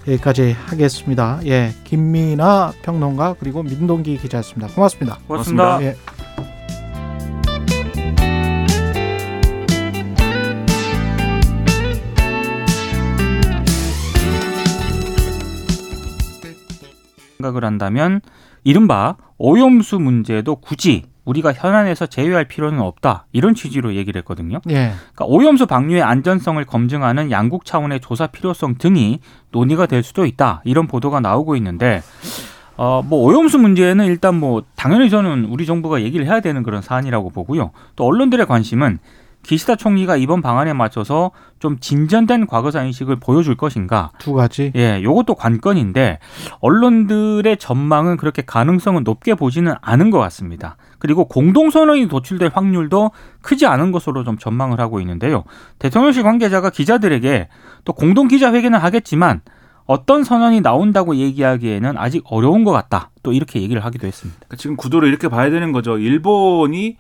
여기까지 0.07 0.55
하겠습니다. 0.67 1.41
예. 1.47 1.73
김민아 1.85 2.75
평론가 2.83 3.37
그리고 3.41 3.63
민동기 3.63 4.19
기자였습니다. 4.19 4.75
고맙습니다. 4.75 5.19
고맙습니다. 5.27 5.83
예. 5.83 5.97
생각을 17.39 17.65
한다면 17.65 18.21
이른바 18.65 19.17
오염수 19.39 19.99
문제도 20.01 20.57
굳이 20.57 21.05
우리가 21.25 21.53
현안에서 21.53 22.07
제외할 22.07 22.45
필요는 22.45 22.81
없다 22.81 23.27
이런 23.33 23.55
취지로 23.55 23.95
얘기를 23.95 24.19
했거든요. 24.21 24.61
예. 24.69 24.93
그러니까 25.15 25.25
오염수 25.27 25.67
방류의 25.67 26.03
안전성을 26.03 26.63
검증하는 26.65 27.31
양국 27.31 27.65
차원의 27.65 28.01
조사 28.01 28.27
필요성 28.27 28.77
등이 28.79 29.21
논의가 29.51 29.87
될 29.87 30.03
수도 30.03 30.27
있다 30.27 30.61
이런 30.65 30.87
보도가 30.87 31.21
나오고 31.21 31.57
있는데 31.57 32.03
어 32.77 33.03
뭐 33.07 33.21
오염수 33.21 33.59
문제는 33.59 34.05
일단 34.07 34.35
뭐 34.35 34.65
당연히 34.75 35.09
저는 35.09 35.45
우리 35.47 35.65
정부가 35.65 36.03
얘기를 36.03 36.27
해야 36.27 36.41
되는 36.41 36.63
그런 36.63 36.83
사안이라고 36.83 37.31
보고요. 37.31 37.71
또 37.97 38.05
언론들의 38.05 38.47
관심은 38.47 38.99
기시다 39.45 39.77
총리가 39.77 40.17
이번 40.17 40.43
방안에 40.43 40.73
맞춰서 40.73 41.31
좀 41.61 41.79
진전된 41.79 42.47
과거사 42.47 42.83
인식을 42.83 43.17
보여줄 43.17 43.57
것인가 43.57 44.11
두 44.19 44.33
가지. 44.33 44.73
예, 44.75 45.01
요것도 45.03 45.37
관건인데 45.37 46.19
언론들의 46.61 47.57
전망은 47.59 48.17
그렇게 48.17 48.43
가능성은 48.43 49.05
높게 49.05 49.35
보지는 49.35 49.75
않은 49.81 50.11
것 50.11 50.19
같습니다. 50.19 50.77
그리고 50.99 51.27
공동선언이 51.27 52.09
도출될 52.09 52.51
확률도 52.53 53.13
크지 53.43 53.67
않은 53.67 53.93
것으로 53.93 54.25
좀 54.25 54.39
전망을 54.39 54.81
하고 54.81 55.01
있는데요. 55.01 55.45
대통령실 55.79 56.23
관계자가 56.23 56.71
기자들에게 56.71 57.49
또 57.85 57.93
공동 57.93 58.27
기자회견을 58.27 58.83
하겠지만 58.83 59.43
어떤 59.87 60.25
선언이 60.25 60.63
나온다고 60.63 61.17
얘기하기에는 61.17 61.99
아직 61.99 62.25
어려운 62.27 62.65
것 62.65 62.73
같다. 62.73 63.11
또 63.23 63.33
이렇게 63.33 63.61
얘기를 63.61 63.85
하기도 63.85 64.07
했습니다. 64.07 64.39
그러니까 64.41 64.57
지금 64.57 64.77
구도를 64.77 65.09
이렇게 65.09 65.29
봐야 65.29 65.51
되는 65.51 65.73
거죠. 65.73 65.99
일본이 65.99 66.97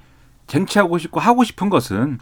쟁취하고 0.46 0.98
싶고 0.98 1.20
하고 1.20 1.44
싶은 1.44 1.70
것은 1.70 2.18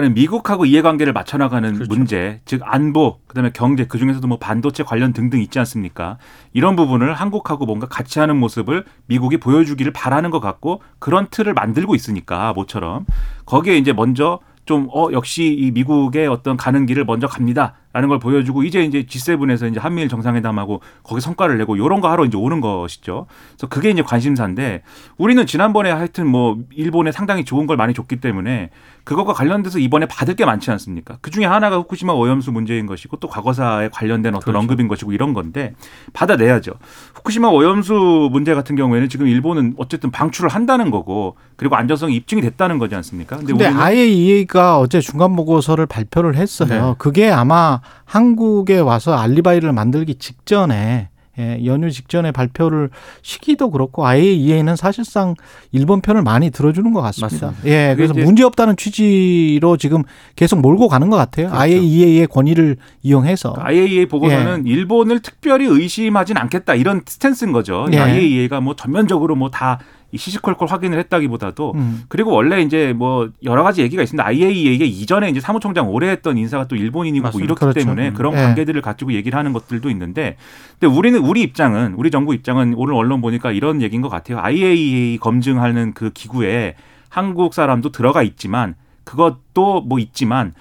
그러니까 0.00 0.20
미국하고 0.20 0.66
이해관계를 0.66 1.12
맞춰나가는 1.12 1.72
그렇죠. 1.72 1.94
문제, 1.94 2.40
즉 2.44 2.62
안보, 2.64 3.20
그다음에 3.28 3.50
경제, 3.54 3.86
그 3.86 3.98
중에서도 3.98 4.26
뭐 4.26 4.38
반도체 4.38 4.82
관련 4.82 5.12
등등 5.12 5.40
있지 5.40 5.58
않습니까? 5.60 6.18
이런 6.52 6.74
부분을 6.74 7.14
한국하고 7.14 7.64
뭔가 7.64 7.86
같이 7.86 8.18
하는 8.18 8.36
모습을 8.36 8.84
미국이 9.06 9.38
보여주기를 9.38 9.92
바라는 9.92 10.30
것 10.30 10.40
같고 10.40 10.82
그런 10.98 11.28
틀을 11.30 11.54
만들고 11.54 11.94
있으니까 11.94 12.52
모처럼 12.54 13.06
거기에 13.46 13.76
이제 13.76 13.92
먼저 13.92 14.40
좀 14.64 14.88
어 14.90 15.12
역시 15.12 15.44
이 15.44 15.70
미국의 15.70 16.26
어떤 16.26 16.56
가는 16.56 16.86
길을 16.86 17.04
먼저 17.04 17.26
갑니다 17.26 17.74
라는 17.94 18.08
걸 18.08 18.18
보여주고 18.18 18.64
이제 18.64 18.82
이제 18.82 19.04
G7에서 19.04 19.70
이제 19.70 19.78
한미일 19.78 20.08
정상회담하고 20.08 20.80
거기 21.04 21.20
성과를 21.20 21.58
내고 21.58 21.78
요런 21.78 22.00
거 22.00 22.10
하러 22.10 22.24
이제 22.24 22.36
오는 22.36 22.60
것이죠. 22.60 23.26
그래서 23.52 23.68
그게 23.68 23.90
이제 23.90 24.02
관심사인데 24.02 24.82
우리는 25.16 25.46
지난번에 25.46 25.92
하여튼 25.92 26.26
뭐 26.26 26.58
일본에 26.72 27.12
상당히 27.12 27.44
좋은 27.44 27.68
걸 27.68 27.76
많이 27.76 27.94
줬기 27.94 28.16
때문에 28.16 28.70
그것과 29.04 29.32
관련돼서 29.32 29.78
이번에 29.78 30.06
받을 30.06 30.34
게 30.34 30.44
많지 30.44 30.72
않습니까? 30.72 31.18
그 31.20 31.30
중에 31.30 31.44
하나가 31.44 31.76
후쿠시마 31.76 32.12
오염수 32.14 32.50
문제인 32.50 32.86
것이고 32.86 33.18
또 33.18 33.28
과거사에 33.28 33.90
관련된 33.90 34.34
어떤 34.34 34.44
그렇죠. 34.44 34.58
언급인 34.58 34.88
것이고 34.88 35.12
이런 35.12 35.32
건데 35.32 35.74
받아내야죠. 36.14 36.72
후쿠시마 37.14 37.48
오염수 37.48 38.30
문제 38.32 38.54
같은 38.54 38.74
경우에는 38.74 39.08
지금 39.08 39.28
일본은 39.28 39.74
어쨌든 39.76 40.10
방출을 40.10 40.50
한다는 40.50 40.90
거고 40.90 41.36
그리고 41.54 41.76
안전성이 41.76 42.16
입증이 42.16 42.42
됐다는 42.42 42.78
거지 42.78 42.96
않습니까? 42.96 43.36
근데 43.36 43.52
우리는 43.52 43.76
IAEA가 43.76 44.80
어제 44.80 45.00
중간 45.00 45.36
보고서를 45.36 45.86
발표를 45.86 46.34
했어요. 46.34 46.68
네. 46.68 46.94
그게 46.98 47.30
아마 47.30 47.80
한국에 48.04 48.78
와서 48.78 49.14
알리바이를 49.14 49.72
만들기 49.72 50.16
직전에 50.16 51.08
예, 51.38 51.60
연휴 51.64 51.90
직전에 51.90 52.30
발표를 52.30 52.90
시기도 53.22 53.70
그렇고 53.70 54.06
IAEA는 54.06 54.76
사실상 54.76 55.34
일본 55.72 56.00
편을 56.00 56.22
많이 56.22 56.50
들어주는 56.50 56.92
것 56.92 57.02
같습니다. 57.02 57.46
맞습니다. 57.48 57.68
예, 57.68 57.94
그래서 57.96 58.14
문제 58.14 58.44
없다는 58.44 58.76
취지로 58.76 59.76
지금 59.76 60.04
계속 60.36 60.60
몰고 60.60 60.86
가는 60.88 61.10
것 61.10 61.16
같아요. 61.16 61.48
그렇죠. 61.48 61.60
IAEA의 61.60 62.28
권위를 62.28 62.76
이용해서. 63.02 63.54
IAEA 63.58 64.06
보고서는 64.06 64.66
일본을 64.66 65.20
특별히 65.22 65.66
의심하진 65.66 66.36
않겠다 66.36 66.76
이런 66.76 67.02
스탠스인 67.04 67.50
거죠. 67.50 67.88
예. 67.92 67.98
IAEA가 67.98 68.60
뭐 68.60 68.76
전면적으로 68.76 69.34
뭐 69.34 69.50
다 69.50 69.78
시시콜콜 70.16 70.68
확인을 70.68 70.98
했다기보다도 70.98 71.72
음. 71.74 72.02
그리고 72.08 72.32
원래 72.32 72.60
이제 72.60 72.92
뭐 72.92 73.30
여러 73.42 73.62
가지 73.62 73.82
얘기가 73.82 74.02
있습니다. 74.02 74.26
IAEA가 74.26 74.84
이전에 74.84 75.28
이제 75.28 75.40
사무총장 75.40 75.88
오래 75.88 76.08
했던 76.08 76.38
인사가 76.38 76.66
또 76.66 76.76
일본인이고 76.76 77.28
뭐. 77.30 77.40
이렇기 77.40 77.58
그렇죠. 77.58 77.80
때문에 77.80 78.08
음. 78.08 78.14
그런 78.14 78.32
예. 78.34 78.36
관계들을 78.36 78.80
가지고 78.82 79.12
얘기를 79.12 79.38
하는 79.38 79.52
것들도 79.52 79.90
있는데 79.90 80.36
근데 80.78 80.94
우리는 80.94 81.18
우리 81.18 81.42
입장은 81.42 81.94
우리 81.94 82.10
정부 82.10 82.34
입장은 82.34 82.74
오늘 82.76 82.94
언론 82.94 83.20
보니까 83.20 83.52
이런 83.52 83.82
얘기인 83.82 84.02
것 84.02 84.08
같아요. 84.08 84.38
IAEA 84.40 85.18
검증하는 85.18 85.92
그 85.94 86.10
기구에 86.10 86.74
한국 87.08 87.54
사람도 87.54 87.92
들어가 87.92 88.22
있지만 88.22 88.74
그것도 89.04 89.82
뭐 89.82 89.98
있지만 89.98 90.52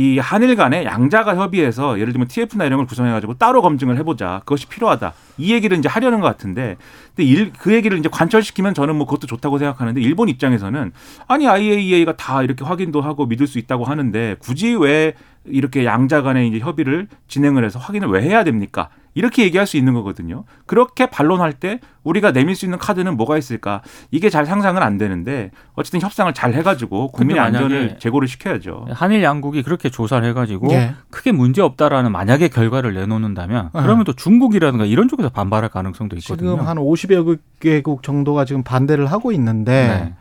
이 0.00 0.18
한일 0.18 0.56
간의 0.56 0.86
양자가 0.86 1.36
협의해서 1.36 2.00
예를 2.00 2.14
들면 2.14 2.26
TF나 2.28 2.64
이런 2.64 2.78
걸 2.78 2.86
구성해가지고 2.86 3.34
따로 3.34 3.60
검증을 3.60 3.98
해보자. 3.98 4.40
그것이 4.46 4.66
필요하다. 4.66 5.12
이 5.36 5.52
얘기를 5.52 5.76
이제 5.76 5.90
하려는 5.90 6.20
것 6.20 6.26
같은데, 6.26 6.78
근데 7.14 7.28
일, 7.28 7.52
그 7.52 7.74
얘기를 7.74 7.98
이제 7.98 8.08
관철시키면 8.10 8.72
저는 8.72 8.96
뭐 8.96 9.04
그것도 9.04 9.26
좋다고 9.26 9.58
생각하는데 9.58 10.00
일본 10.00 10.30
입장에서는 10.30 10.92
아니 11.28 11.46
IAEA가 11.46 12.16
다 12.16 12.42
이렇게 12.42 12.64
확인도 12.64 13.02
하고 13.02 13.26
믿을 13.26 13.46
수 13.46 13.58
있다고 13.58 13.84
하는데 13.84 14.36
굳이 14.38 14.74
왜 14.74 15.12
이렇게 15.44 15.84
양자 15.84 16.22
간의 16.22 16.48
이제 16.48 16.60
협의를 16.60 17.06
진행을 17.28 17.62
해서 17.62 17.78
확인을 17.78 18.08
왜 18.08 18.22
해야 18.22 18.42
됩니까? 18.42 18.88
이렇게 19.14 19.42
얘기할 19.44 19.66
수 19.66 19.76
있는 19.76 19.94
거거든요. 19.94 20.44
그렇게 20.66 21.06
반론할 21.06 21.52
때 21.52 21.80
우리가 22.04 22.32
내밀 22.32 22.54
수 22.54 22.64
있는 22.64 22.78
카드는 22.78 23.16
뭐가 23.16 23.36
있을까? 23.36 23.82
이게 24.10 24.30
잘 24.30 24.46
상상은 24.46 24.82
안 24.82 24.98
되는데 24.98 25.50
어쨌든 25.74 26.00
협상을 26.00 26.32
잘 26.34 26.54
해가지고 26.54 27.08
국민의 27.08 27.40
안전을 27.42 27.98
제고를 27.98 28.28
시켜야죠. 28.28 28.86
한일 28.92 29.22
양국이 29.22 29.62
그렇게 29.62 29.90
조사를 29.90 30.26
해가지고 30.28 30.72
예. 30.72 30.94
크게 31.10 31.32
문제 31.32 31.62
없다라는 31.62 32.12
만약에 32.12 32.48
결과를 32.48 32.94
내놓는다면 32.94 33.70
어. 33.72 33.82
그러면 33.82 34.04
또 34.04 34.12
중국이라든가 34.12 34.84
이런 34.84 35.08
쪽에서 35.08 35.28
반발할 35.28 35.70
가능성도 35.70 36.16
있거든요. 36.16 36.52
지금 36.52 36.66
한 36.66 36.76
50여 36.76 37.38
개국 37.60 38.02
정도가 38.02 38.44
지금 38.44 38.62
반대를 38.62 39.06
하고 39.06 39.32
있는데 39.32 40.04
네. 40.04 40.14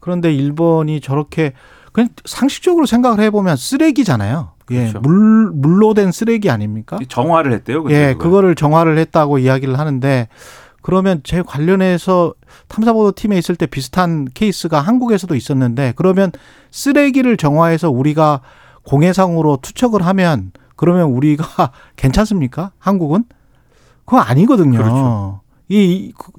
그런데 0.00 0.32
일본이 0.32 1.00
저렇게 1.00 1.52
그냥 1.92 2.10
상식적으로 2.24 2.86
생각을 2.86 3.20
해보면 3.20 3.56
쓰레기잖아요. 3.56 4.55
예, 4.70 4.78
그렇죠. 4.90 5.00
물 5.00 5.50
물로 5.52 5.94
된 5.94 6.10
쓰레기 6.12 6.50
아닙니까? 6.50 6.98
정화를 7.08 7.52
했대요. 7.52 7.82
근데 7.84 7.94
예, 7.94 8.12
그걸. 8.12 8.18
그거를 8.18 8.54
정화를 8.54 8.98
했다고 8.98 9.38
이야기를 9.38 9.78
하는데 9.78 10.28
그러면 10.82 11.20
제 11.24 11.42
관련해서 11.42 12.34
탐사보도 12.68 13.12
팀에 13.12 13.36
있을 13.38 13.56
때 13.56 13.66
비슷한 13.66 14.26
케이스가 14.34 14.80
한국에서도 14.80 15.34
있었는데 15.34 15.94
그러면 15.96 16.30
쓰레기를 16.70 17.36
정화해서 17.36 17.90
우리가 17.90 18.40
공해상으로 18.84 19.58
투척을 19.62 20.02
하면 20.06 20.52
그러면 20.76 21.08
우리가 21.10 21.72
괜찮습니까? 21.96 22.72
한국은 22.78 23.24
그거 24.04 24.18
아니거든요. 24.18 24.78
그렇죠. 24.78 25.40
이, 25.68 25.82
이 25.84 26.12
그- 26.16 26.30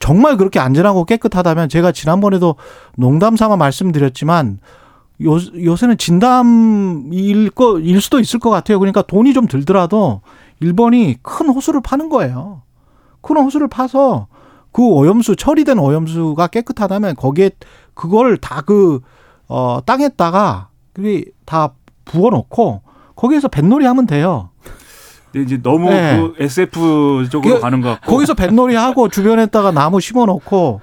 정말 0.00 0.36
그렇게 0.36 0.58
안전하고 0.60 1.04
깨끗하다면 1.04 1.68
제가 1.68 1.92
지난번에도 1.92 2.56
농담 2.96 3.36
삼아 3.36 3.56
말씀드렸지만 3.56 4.58
요, 5.24 5.36
요새는 5.36 5.96
진담일 5.98 7.50
거, 7.50 7.78
일 7.78 8.00
수도 8.00 8.20
있을 8.20 8.38
것 8.38 8.50
같아요. 8.50 8.78
그러니까 8.78 9.02
돈이 9.02 9.32
좀 9.32 9.46
들더라도 9.46 10.20
일본이 10.60 11.16
큰 11.22 11.48
호수를 11.48 11.80
파는 11.80 12.08
거예요. 12.08 12.62
큰 13.22 13.36
호수를 13.38 13.68
파서 13.68 14.26
그 14.72 14.82
오염수, 14.82 15.36
처리된 15.36 15.78
오염수가 15.78 16.46
깨끗하다면 16.48 17.16
거기에 17.16 17.50
그걸 17.94 18.36
다 18.36 18.60
그, 18.60 19.00
어, 19.48 19.78
땅에다가 19.86 20.68
그게 20.92 21.24
다 21.46 21.72
부어 22.04 22.30
놓고 22.30 22.82
거기에서 23.14 23.48
뱃놀이 23.48 23.86
하면 23.86 24.06
돼요. 24.06 24.50
근데 25.32 25.44
이제 25.46 25.62
너무 25.62 25.88
네. 25.90 26.18
그 26.20 26.34
SF 26.42 27.28
쪽으로 27.30 27.54
그- 27.56 27.60
가는 27.60 27.80
것 27.80 27.88
같고. 27.88 28.12
거기서 28.12 28.34
뱃놀이 28.34 28.74
하고 28.74 29.08
주변에다가 29.08 29.70
나무 29.72 30.00
심어 30.00 30.26
놓고 30.26 30.80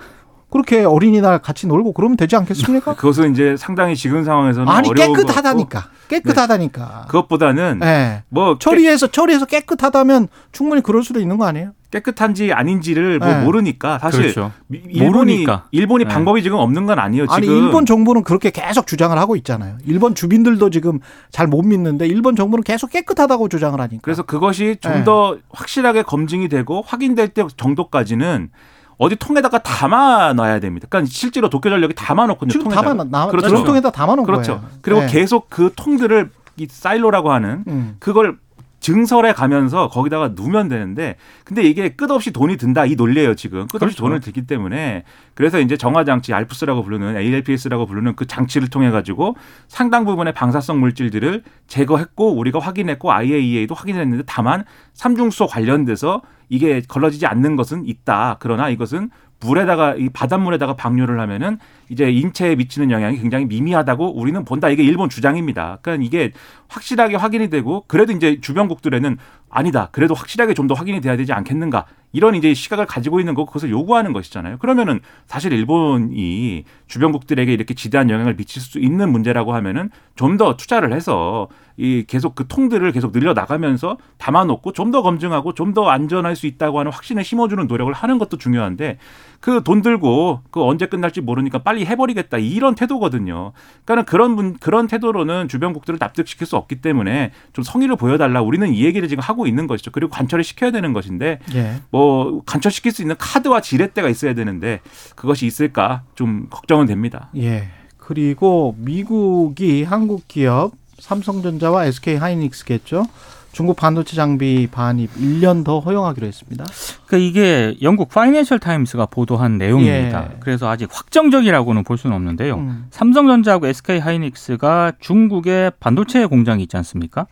그렇게 0.53 0.83
어린이날 0.85 1.39
같이 1.39 1.65
놀고 1.65 1.93
그러면 1.93 2.15
되지 2.15 2.35
않겠습니까? 2.35 2.93
그것은 2.93 3.31
이제 3.31 3.55
상당히 3.57 3.95
지금 3.95 4.23
상황에서는 4.23 4.67
아니 4.69 4.87
어려운 4.87 5.07
것 5.07 5.13
같고 5.13 5.25
깨끗하다니까. 5.25 5.85
깨끗하다니까. 6.09 7.05
그것보다는 7.07 7.79
예. 7.81 8.21
뭐 8.29 8.59
처리해서 8.59 9.07
처리해서 9.07 9.45
깨끗하다면 9.45 10.27
충분히 10.51 10.83
그럴 10.83 11.01
수도 11.03 11.19
있는 11.19 11.37
거 11.39 11.45
아니에요? 11.45 11.71
깨끗한지 11.89 12.53
아닌지를 12.53 13.17
뭐 13.17 13.27
네. 13.27 13.43
모르니까 13.43 13.97
사실 13.97 14.21
그렇죠. 14.21 14.51
미- 14.67 14.77
일본이 14.89 15.09
모르니까. 15.09 15.65
일본이 15.71 16.03
네. 16.05 16.09
방법이 16.13 16.43
지금 16.43 16.59
없는 16.59 16.85
건 16.85 16.99
아니에요. 16.99 17.25
지금 17.25 17.35
아니 17.35 17.47
일본 17.47 17.87
정부는 17.87 18.23
그렇게 18.23 18.51
계속 18.51 18.85
주장을 18.85 19.17
하고 19.17 19.35
있잖아요. 19.35 19.77
일본 19.87 20.13
주민들도 20.13 20.69
지금 20.69 20.99
잘 21.31 21.47
못 21.47 21.63
믿는데 21.63 22.05
일본 22.05 22.35
정부는 22.35 22.63
계속 22.63 22.91
깨끗하다고 22.91 23.49
주장을 23.49 23.79
하니까. 23.81 24.01
그래서 24.03 24.21
그것이 24.21 24.77
좀 24.81 24.91
네. 24.93 25.03
더 25.03 25.37
확실하게 25.49 26.03
검증이 26.03 26.47
되고 26.47 26.83
확인될 26.85 27.29
때 27.29 27.43
정도까지는 27.57 28.49
어디 28.97 29.15
통에다가 29.15 29.59
담아 29.59 30.33
놔야 30.33 30.59
됩니다. 30.59 30.87
그러니까 30.89 31.11
실제로 31.11 31.49
도쿄전력이 31.49 31.95
담아 31.95 32.27
놓거든요. 32.27 32.51
지금 32.51 32.65
통에다가. 32.65 32.89
담아 32.89 33.03
나 33.09 33.27
그렇죠. 33.27 33.49
전통에다 33.49 33.91
담아 33.91 34.15
놓은 34.15 34.25
그렇죠. 34.25 34.59
거예요. 34.59 34.69
그리고 34.81 35.01
네. 35.01 35.07
계속 35.07 35.49
그 35.49 35.71
통들을 35.75 36.29
이 36.57 36.67
사일로라고 36.69 37.31
하는 37.31 37.63
음. 37.67 37.95
그걸 37.99 38.37
증설해 38.83 39.31
가면서 39.31 39.87
거기다가 39.87 40.33
누면 40.35 40.67
되는데 40.67 41.15
근데 41.45 41.63
이게 41.63 41.89
끝없이 41.89 42.31
돈이 42.31 42.57
든다 42.57 42.85
이 42.85 42.95
논리예요 42.95 43.33
지금. 43.33 43.61
끝없이 43.61 43.79
그렇죠. 43.79 44.03
돈을 44.03 44.19
들기 44.19 44.45
때문에. 44.45 45.05
그래서 45.33 45.59
이제 45.59 45.77
정화 45.77 46.03
장치 46.03 46.33
알프스라고 46.33 46.83
부르는 46.83 47.15
ALPS라고 47.15 47.85
부르는 47.85 48.17
그 48.17 48.27
장치를 48.27 48.69
통해 48.69 48.91
가지고 48.91 49.37
상당 49.69 50.03
부분의 50.03 50.33
방사성 50.33 50.81
물질들을 50.81 51.43
제거했고 51.67 52.35
우리가 52.35 52.59
확인했고 52.59 53.11
IAEA도 53.13 53.73
확인했는데 53.73 54.25
다만 54.27 54.65
삼중수소 54.93 55.47
관련돼서 55.47 56.21
이게 56.49 56.81
걸러지지 56.85 57.25
않는 57.25 57.55
것은 57.55 57.85
있다. 57.87 58.35
그러나 58.39 58.67
이것은 58.67 59.09
물에다가 59.43 59.95
이 59.95 60.09
바닷물에다가 60.09 60.75
방류를 60.75 61.19
하면은 61.19 61.59
이제 61.89 62.09
인체에 62.09 62.55
미치는 62.55 62.91
영향이 62.91 63.17
굉장히 63.19 63.45
미미하다고 63.45 64.17
우리는 64.17 64.43
본다. 64.45 64.69
이게 64.69 64.83
일본 64.83 65.09
주장입니다. 65.09 65.79
그러니까 65.81 66.05
이게 66.05 66.31
확실하게 66.69 67.17
확인이 67.17 67.49
되고 67.49 67.83
그래도 67.87 68.13
이제 68.13 68.39
주변국들에는 68.41 69.17
아니다. 69.49 69.89
그래도 69.91 70.13
확실하게 70.15 70.53
좀 70.55 70.63
더 70.67 70.73
확인이 70.75 71.01
돼야 71.01 71.17
되지 71.17 71.33
않겠는가. 71.33 71.85
이런 72.13 72.35
이제 72.35 72.53
시각을 72.53 72.85
가지고 72.85 73.19
있는 73.19 73.33
거고 73.33 73.47
그것을 73.47 73.69
요구하는 73.69 74.13
것이잖아요. 74.13 74.57
그러면은 74.59 75.01
사실 75.27 75.51
일본이 75.51 76.63
주변국들에게 76.87 77.51
이렇게 77.51 77.73
지대한 77.73 78.09
영향을 78.09 78.35
미칠 78.35 78.61
수 78.61 78.79
있는 78.79 79.11
문제라고 79.11 79.53
하면은 79.55 79.89
좀 80.15 80.37
더 80.37 80.55
투자를 80.57 80.93
해서 80.93 81.49
이 81.77 82.03
계속 82.07 82.35
그 82.35 82.47
통들을 82.47 82.91
계속 82.91 83.11
늘려 83.11 83.33
나가면서 83.33 83.97
담아놓고 84.17 84.73
좀 84.73 84.91
더 84.91 85.01
검증하고 85.01 85.53
좀 85.53 85.73
더 85.73 85.89
안전할 85.89 86.35
수 86.35 86.45
있다고 86.45 86.79
하는 86.79 86.91
확신을 86.91 87.23
심어주는 87.23 87.65
노력을 87.65 87.91
하는 87.93 88.19
것도 88.19 88.37
중요한데 88.37 88.97
그 89.39 89.61
돈 89.63 89.81
들고 89.81 90.41
그 90.51 90.63
언제 90.63 90.85
끝날지 90.85 91.21
모르니까 91.21 91.59
빨리 91.59 91.85
해버리겠다 91.85 92.37
이런 92.37 92.75
태도거든요. 92.75 93.53
그러니까는 93.85 94.05
그런 94.05 94.35
분 94.35 94.53
그런 94.59 94.87
태도로는 94.87 95.47
주변국들을 95.47 95.97
납득시킬 95.99 96.45
수 96.45 96.57
없기 96.57 96.81
때문에 96.81 97.31
좀 97.53 97.63
성의를 97.63 97.95
보여달라. 97.95 98.41
우리는 98.41 98.71
이 98.71 98.83
얘기를 98.85 99.07
지금 99.07 99.21
하고 99.23 99.47
있는 99.47 99.65
것이죠. 99.67 99.91
그리고 99.91 100.11
관철을 100.11 100.43
시켜야 100.43 100.71
되는 100.71 100.93
것인데 100.93 101.39
예. 101.55 101.81
뭐 101.91 102.41
관철시킬 102.45 102.91
수 102.91 103.01
있는 103.01 103.15
카드와 103.17 103.61
지렛대가 103.61 104.09
있어야 104.09 104.33
되는데 104.33 104.79
그것이 105.15 105.45
있을까 105.47 106.03
좀 106.15 106.47
걱정은 106.49 106.85
됩니다. 106.85 107.29
예. 107.35 107.69
그리고 107.97 108.75
미국이 108.77 109.83
한국 109.83 110.27
기업 110.27 110.71
삼성전자와 111.07 111.85
SK 111.85 112.15
하이닉스겠죠. 112.15 113.05
중국 113.51 113.75
반도체 113.75 114.15
장비 114.15 114.67
반입 114.71 115.13
1년 115.15 115.63
더 115.63 115.79
허용하기로 115.79 116.25
했습니다. 116.25 116.65
그러니까 117.05 117.17
이게 117.29 117.77
영국 117.83 118.09
파이낸셜 118.09 118.57
타임스가 118.59 119.07
보도한 119.07 119.57
내용입니다. 119.59 120.29
예. 120.31 120.37
그래서 120.39 120.69
아직 120.69 120.89
확정적이라고는 120.91 121.83
볼 121.83 121.97
수는 121.97 122.15
없는데요. 122.15 122.55
음. 122.55 122.85
삼성전자하고 122.89 123.67
SK 123.67 123.99
하이닉스가 123.99 124.93
중국에 124.99 125.71
반도체 125.79 126.25
공장이 126.25 126.63
있지 126.63 126.77
않습니까? 126.77 127.27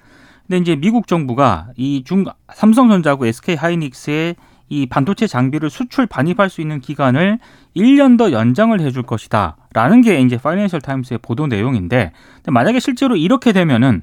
근데 0.47 0.57
이제 0.57 0.75
미국 0.75 1.07
정부가 1.07 1.69
이 1.77 2.03
중 2.05 2.25
삼성전자하고 2.53 3.25
SK 3.25 3.55
하이닉스의 3.55 4.35
이 4.71 4.85
반도체 4.85 5.27
장비를 5.27 5.69
수출 5.69 6.07
반입할 6.07 6.49
수 6.49 6.61
있는 6.61 6.79
기간을 6.79 7.39
1년 7.75 8.17
더 8.17 8.31
연장을 8.31 8.79
해줄 8.79 9.03
것이다. 9.03 9.57
라는 9.73 9.99
게 10.01 10.21
이제 10.21 10.37
파이낸셜 10.37 10.79
타임스의 10.79 11.19
보도 11.21 11.45
내용인데 11.47 12.13
만약에 12.47 12.79
실제로 12.79 13.17
이렇게 13.17 13.51
되면은 13.51 14.01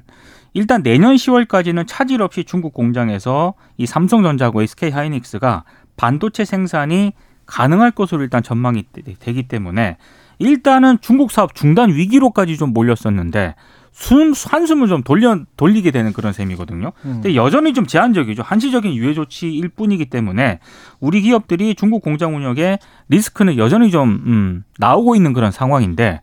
일단 0.53 0.83
내년 0.83 1.15
10월까지는 1.15 1.85
차질 1.87 2.21
없이 2.21 2.43
중국 2.43 2.73
공장에서 2.75 3.55
이 3.77 3.87
삼성전자하고 3.87 4.61
SK 4.61 4.91
하이닉스가 4.91 5.63
반도체 5.97 6.45
생산이 6.45 7.13
가능할 7.47 7.89
것으로 7.89 8.21
일단 8.21 8.43
전망이 8.43 8.83
되- 8.93 9.01
되기 9.19 9.47
때문에 9.47 9.97
일단은 10.37 10.99
중국 11.01 11.31
사업 11.31 11.55
중단 11.55 11.89
위기로까지 11.91 12.57
좀 12.57 12.73
몰렸었는데 12.73 13.55
숨 13.91 14.33
한숨을 14.33 14.87
좀 14.87 15.03
돌려 15.03 15.39
돌리게 15.57 15.91
되는 15.91 16.13
그런 16.13 16.33
셈이거든요. 16.33 16.91
음. 17.05 17.11
근데 17.21 17.35
여전히 17.35 17.73
좀 17.73 17.85
제한적이죠. 17.85 18.43
한시적인 18.43 18.93
유예 18.93 19.13
조치일 19.13 19.69
뿐이기 19.69 20.05
때문에 20.05 20.59
우리 20.99 21.21
기업들이 21.21 21.75
중국 21.75 22.01
공장 22.01 22.35
운영에 22.35 22.79
리스크는 23.09 23.57
여전히 23.57 23.91
좀 23.91 24.09
음, 24.25 24.63
나오고 24.77 25.15
있는 25.15 25.33
그런 25.33 25.51
상황인데, 25.51 26.21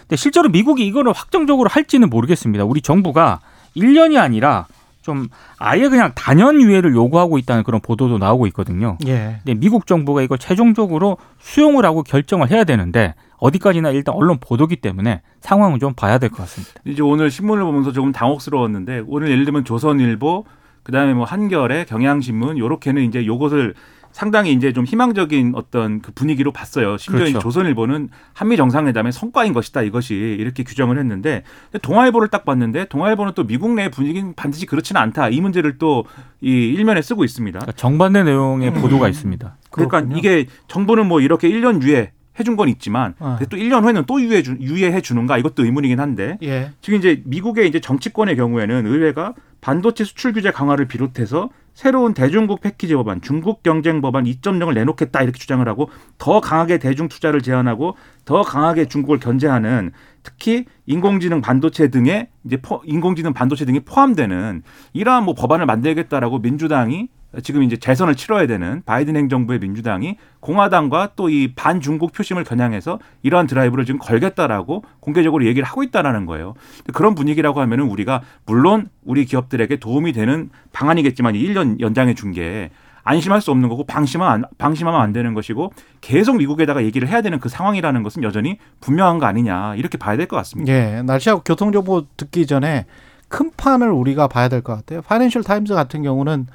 근데 0.00 0.16
실제로 0.16 0.48
미국이 0.48 0.86
이거를 0.86 1.12
확정적으로 1.12 1.68
할지는 1.68 2.08
모르겠습니다. 2.08 2.64
우리 2.64 2.80
정부가 2.80 3.40
1년이 3.76 4.18
아니라 4.18 4.66
좀 5.02 5.28
아예 5.58 5.88
그냥 5.88 6.12
단연 6.14 6.60
유예를 6.60 6.94
요구하고 6.94 7.38
있다는 7.38 7.62
그런 7.62 7.80
보도도 7.80 8.18
나오고 8.18 8.46
있거든요. 8.48 8.98
예. 9.06 9.40
근데 9.44 9.54
미국 9.54 9.86
정부가 9.86 10.20
이걸 10.22 10.36
최종적으로 10.38 11.16
수용을 11.38 11.84
하고 11.86 12.02
결정을 12.02 12.50
해야 12.50 12.64
되는데 12.64 13.14
어디까지나 13.38 13.90
일단 13.90 14.14
언론 14.14 14.38
보도기 14.40 14.76
때문에 14.76 15.22
상황은 15.40 15.78
좀 15.78 15.94
봐야 15.94 16.18
될 16.18 16.30
것 16.30 16.38
같습니다. 16.38 16.74
이제 16.84 17.02
오늘 17.02 17.30
신문을 17.30 17.64
보면서 17.64 17.92
조금 17.92 18.12
당혹스러웠는데 18.12 19.04
오늘 19.06 19.30
예를 19.30 19.44
들면 19.44 19.64
조선일보 19.64 20.44
그다음에 20.82 21.14
뭐 21.14 21.24
한겨레 21.24 21.84
경향신문 21.86 22.58
요렇게는 22.58 23.02
이제 23.04 23.26
요것을 23.26 23.74
상당히 24.10 24.52
이제 24.54 24.72
좀 24.72 24.86
희망적인 24.86 25.52
어떤 25.54 26.00
그 26.00 26.12
분위기로 26.12 26.50
봤어요. 26.50 26.96
심지어 26.96 27.18
그렇죠. 27.26 27.38
이 27.38 27.40
조선일보는 27.40 28.08
한미 28.32 28.56
정상회담의 28.56 29.12
성과인 29.12 29.52
것이다 29.52 29.82
이것이 29.82 30.14
이렇게 30.14 30.64
규정을 30.64 30.98
했는데 30.98 31.42
동아일보를 31.82 32.28
딱 32.28 32.46
봤는데 32.46 32.86
동아일보는 32.86 33.34
또 33.36 33.46
미국 33.46 33.74
내 33.74 33.90
분위기는 33.90 34.32
반드시 34.34 34.64
그렇지는 34.66 35.00
않다 35.02 35.28
이 35.28 35.40
문제를 35.40 35.78
또 35.78 36.04
이 36.40 36.50
일면에 36.50 37.02
쓰고 37.02 37.24
있습니다. 37.24 37.58
그러니까 37.58 37.72
정반대 37.76 38.22
내용의 38.22 38.72
보도가 38.74 39.08
있습니다. 39.08 39.56
그러니까 39.70 39.98
그렇군요. 39.98 40.16
이게 40.18 40.46
정부는 40.68 41.06
뭐 41.06 41.20
이렇게 41.20 41.48
1년 41.50 41.82
유예 41.82 42.12
해준 42.38 42.56
건 42.56 42.68
있지만 42.68 43.14
어. 43.18 43.38
또 43.48 43.56
1년 43.56 43.82
후에는 43.82 44.04
또 44.06 44.20
유예 44.20 44.42
주, 44.42 44.56
유예해 44.60 45.00
주는가 45.00 45.38
이것도 45.38 45.64
의문이긴 45.64 46.00
한데 46.00 46.38
예. 46.42 46.72
지금 46.80 46.98
이제 46.98 47.22
미국의 47.24 47.68
이제 47.68 47.80
정치권의 47.80 48.36
경우에는 48.36 48.86
의회가 48.86 49.34
반도체 49.60 50.04
수출 50.04 50.32
규제 50.32 50.50
강화를 50.50 50.86
비롯해서 50.86 51.50
새로운 51.74 52.12
대중국 52.12 52.60
패키지 52.60 52.94
법안, 52.96 53.20
중국 53.20 53.62
경쟁 53.62 54.00
법안 54.00 54.24
2.0을 54.24 54.74
내놓겠다 54.74 55.22
이렇게 55.22 55.38
주장을 55.38 55.66
하고 55.68 55.90
더 56.18 56.40
강하게 56.40 56.78
대중 56.78 57.08
투자를 57.08 57.40
제한하고 57.40 57.94
더 58.24 58.42
강하게 58.42 58.86
중국을 58.86 59.20
견제하는 59.20 59.92
특히 60.24 60.64
인공지능 60.86 61.40
반도체 61.40 61.88
등의 61.88 62.28
이제 62.44 62.56
포, 62.56 62.82
인공지능 62.84 63.32
반도체 63.32 63.64
등이 63.64 63.80
포함되는 63.80 64.62
이러한 64.92 65.24
뭐 65.24 65.34
법안을 65.34 65.66
만들겠다라고 65.66 66.40
민주당이 66.40 67.08
지금 67.42 67.62
이제 67.62 67.76
재선을 67.76 68.14
치러야 68.14 68.46
되는 68.46 68.82
바이든 68.86 69.14
행정부의 69.16 69.58
민주당이 69.58 70.16
공화당과 70.40 71.10
또 71.14 71.28
이 71.28 71.52
반중국 71.54 72.12
표심을 72.12 72.42
겨냥해서 72.44 72.98
이러한 73.22 73.46
드라이브를 73.46 73.84
지금 73.84 73.98
걸겠다라고 74.00 74.82
공개적으로 75.00 75.44
얘기를 75.44 75.68
하고 75.68 75.82
있다라는 75.82 76.24
거예요. 76.24 76.54
그런 76.94 77.14
분위기라고 77.14 77.60
하면은 77.60 77.84
우리가 77.86 78.22
물론 78.46 78.88
우리 79.04 79.26
기업들에게 79.26 79.76
도움이 79.76 80.12
되는 80.14 80.48
방안이겠지만 80.72 81.34
이 81.34 81.46
1년 81.46 81.80
연장해 81.80 82.14
준 82.14 82.32
게 82.32 82.70
안심할 83.04 83.40
수 83.40 83.50
없는 83.50 83.70
거고 83.70 83.84
방심하면 83.86 84.32
안, 84.34 84.44
방심하면 84.58 85.00
안 85.00 85.12
되는 85.14 85.32
것이고 85.32 85.72
계속 86.02 86.36
미국에다가 86.36 86.84
얘기를 86.84 87.08
해야 87.08 87.22
되는 87.22 87.40
그 87.40 87.48
상황이라는 87.48 88.02
것은 88.02 88.22
여전히 88.22 88.58
분명한 88.80 89.18
거 89.18 89.24
아니냐 89.26 89.76
이렇게 89.76 89.96
봐야 89.96 90.16
될 90.18 90.26
것 90.26 90.36
같습니다. 90.36 90.70
예, 90.70 91.00
날씨하고 91.02 91.40
교통 91.42 91.72
정보 91.72 92.04
듣기 92.18 92.46
전에 92.46 92.84
큰 93.28 93.50
판을 93.56 93.90
우리가 93.90 94.28
봐야 94.28 94.48
될 94.48 94.60
것 94.62 94.74
같아요. 94.74 95.00
파이낸셜 95.02 95.42
타임즈 95.42 95.74
같은 95.74 96.02
경우는 96.02 96.46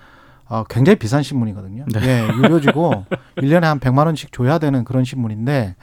어, 0.50 0.64
굉장히 0.70 0.98
비싼 0.98 1.24
신문이거든요. 1.24 1.86
네. 1.94 2.02
예, 2.04 2.28
유료지고 2.28 3.06
1년에 3.38 3.62
한 3.62 3.80
100만 3.80 4.06
원씩 4.06 4.32
줘야 4.32 4.60
되는 4.60 4.84
그런 4.84 5.04
신문인데 5.04 5.76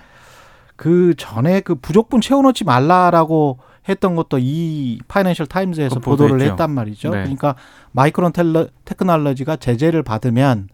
그 0.77 1.15
전에 1.17 1.61
그 1.61 1.75
부족분 1.75 2.21
채워놓지 2.21 2.65
말라라고 2.65 3.59
했던 3.89 4.15
것도 4.15 4.39
이 4.41 5.01
파이낸셜 5.09 5.47
타임즈에서 5.47 6.01
보도를 6.01 6.33
보도했죠. 6.35 6.53
했단 6.53 6.71
말이죠. 6.71 7.11
네. 7.11 7.23
그러니까 7.23 7.55
마이크론 7.93 8.33
텔러, 8.33 8.67
테크놀로지가 8.85 9.57
제재를 9.57 10.03
받으면 10.03 10.69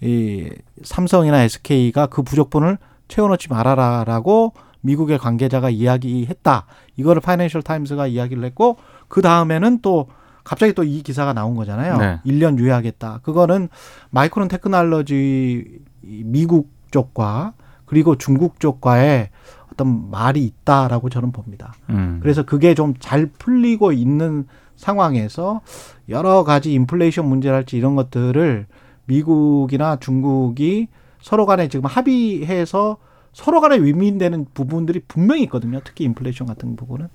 이 0.00 0.50
삼성이나 0.82 1.42
SK가 1.42 2.06
그 2.06 2.22
부족분을 2.22 2.78
채워놓지 3.08 3.48
말아라라고 3.48 4.52
미국의 4.80 5.18
관계자가 5.18 5.70
이야기했다. 5.70 6.66
이거를 6.96 7.20
파이낸셜 7.20 7.62
타임스가 7.62 8.06
이야기를 8.06 8.44
했고 8.44 8.76
그 9.08 9.22
다음에는 9.22 9.80
또 9.82 10.08
갑자기 10.46 10.72
또 10.72 10.84
이 10.84 11.02
기사가 11.02 11.32
나온 11.32 11.56
거잖아요. 11.56 11.96
네. 11.98 12.20
1년 12.24 12.58
유예하겠다. 12.58 13.20
그거는 13.24 13.68
마이크론 14.10 14.46
테크놀로지 14.46 15.80
미국 16.02 16.70
쪽과 16.92 17.54
그리고 17.84 18.16
중국 18.16 18.60
쪽과의 18.60 19.30
어떤 19.72 20.10
deal이 20.10 20.44
있다라고 20.44 21.10
저는 21.10 21.32
봅니다. 21.32 21.74
음. 21.90 22.20
그래서 22.22 22.44
그게 22.44 22.74
좀 22.74 22.94
잘 23.00 23.26
풀리고 23.26 23.92
있는 23.92 24.46
상황에서 24.76 25.62
여러 26.08 26.44
가지 26.44 26.72
인플레이션 26.74 27.26
문제랄지 27.26 27.76
이런 27.76 27.96
것들을 27.96 28.66
미국이나 29.06 29.96
중국이 29.96 30.88
서로 31.20 31.44
간에 31.46 31.68
지금 31.68 31.86
합의해서 31.86 32.98
서로 33.32 33.60
간에 33.60 33.78
윈윈되는 33.78 34.46
부분들이 34.54 35.00
분명히 35.08 35.42
있거든요. 35.44 35.80
특히 35.84 36.04
인플레이션 36.04 36.46
같은 36.46 36.76
부분은. 36.76 37.08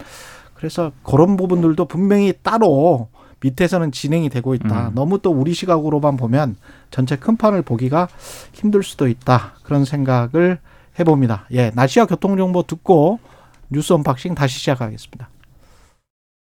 그래서 0.54 0.91
그런 1.04 1.38
부분들도 1.38 1.86
분명히 1.86 2.34
따로 2.44 3.10
밑에서는 3.41 3.91
진행이 3.91 4.30
되고 4.30 4.54
있다. 4.54 4.89
음. 4.89 4.95
너무 4.95 5.19
또 5.19 5.32
우리 5.32 5.54
시각으로만 5.54 6.17
보면 6.17 6.56
전체 6.89 7.15
큰 7.15 7.38
판을 7.38 7.62
보기가 7.63 8.08
힘들 8.54 8.84
수도 8.84 9.08
있다. 9.08 9.56
그런 9.63 9.86
생각을 9.86 10.60
해봅니다. 10.99 11.45
예, 11.51 11.71
날씨와 11.73 12.06
교통정보 12.06 12.63
듣고 12.63 13.19
뉴스 13.69 13.93
언박싱 13.93 14.36
다시 14.36 14.60
시작하겠습니다. 14.60 15.30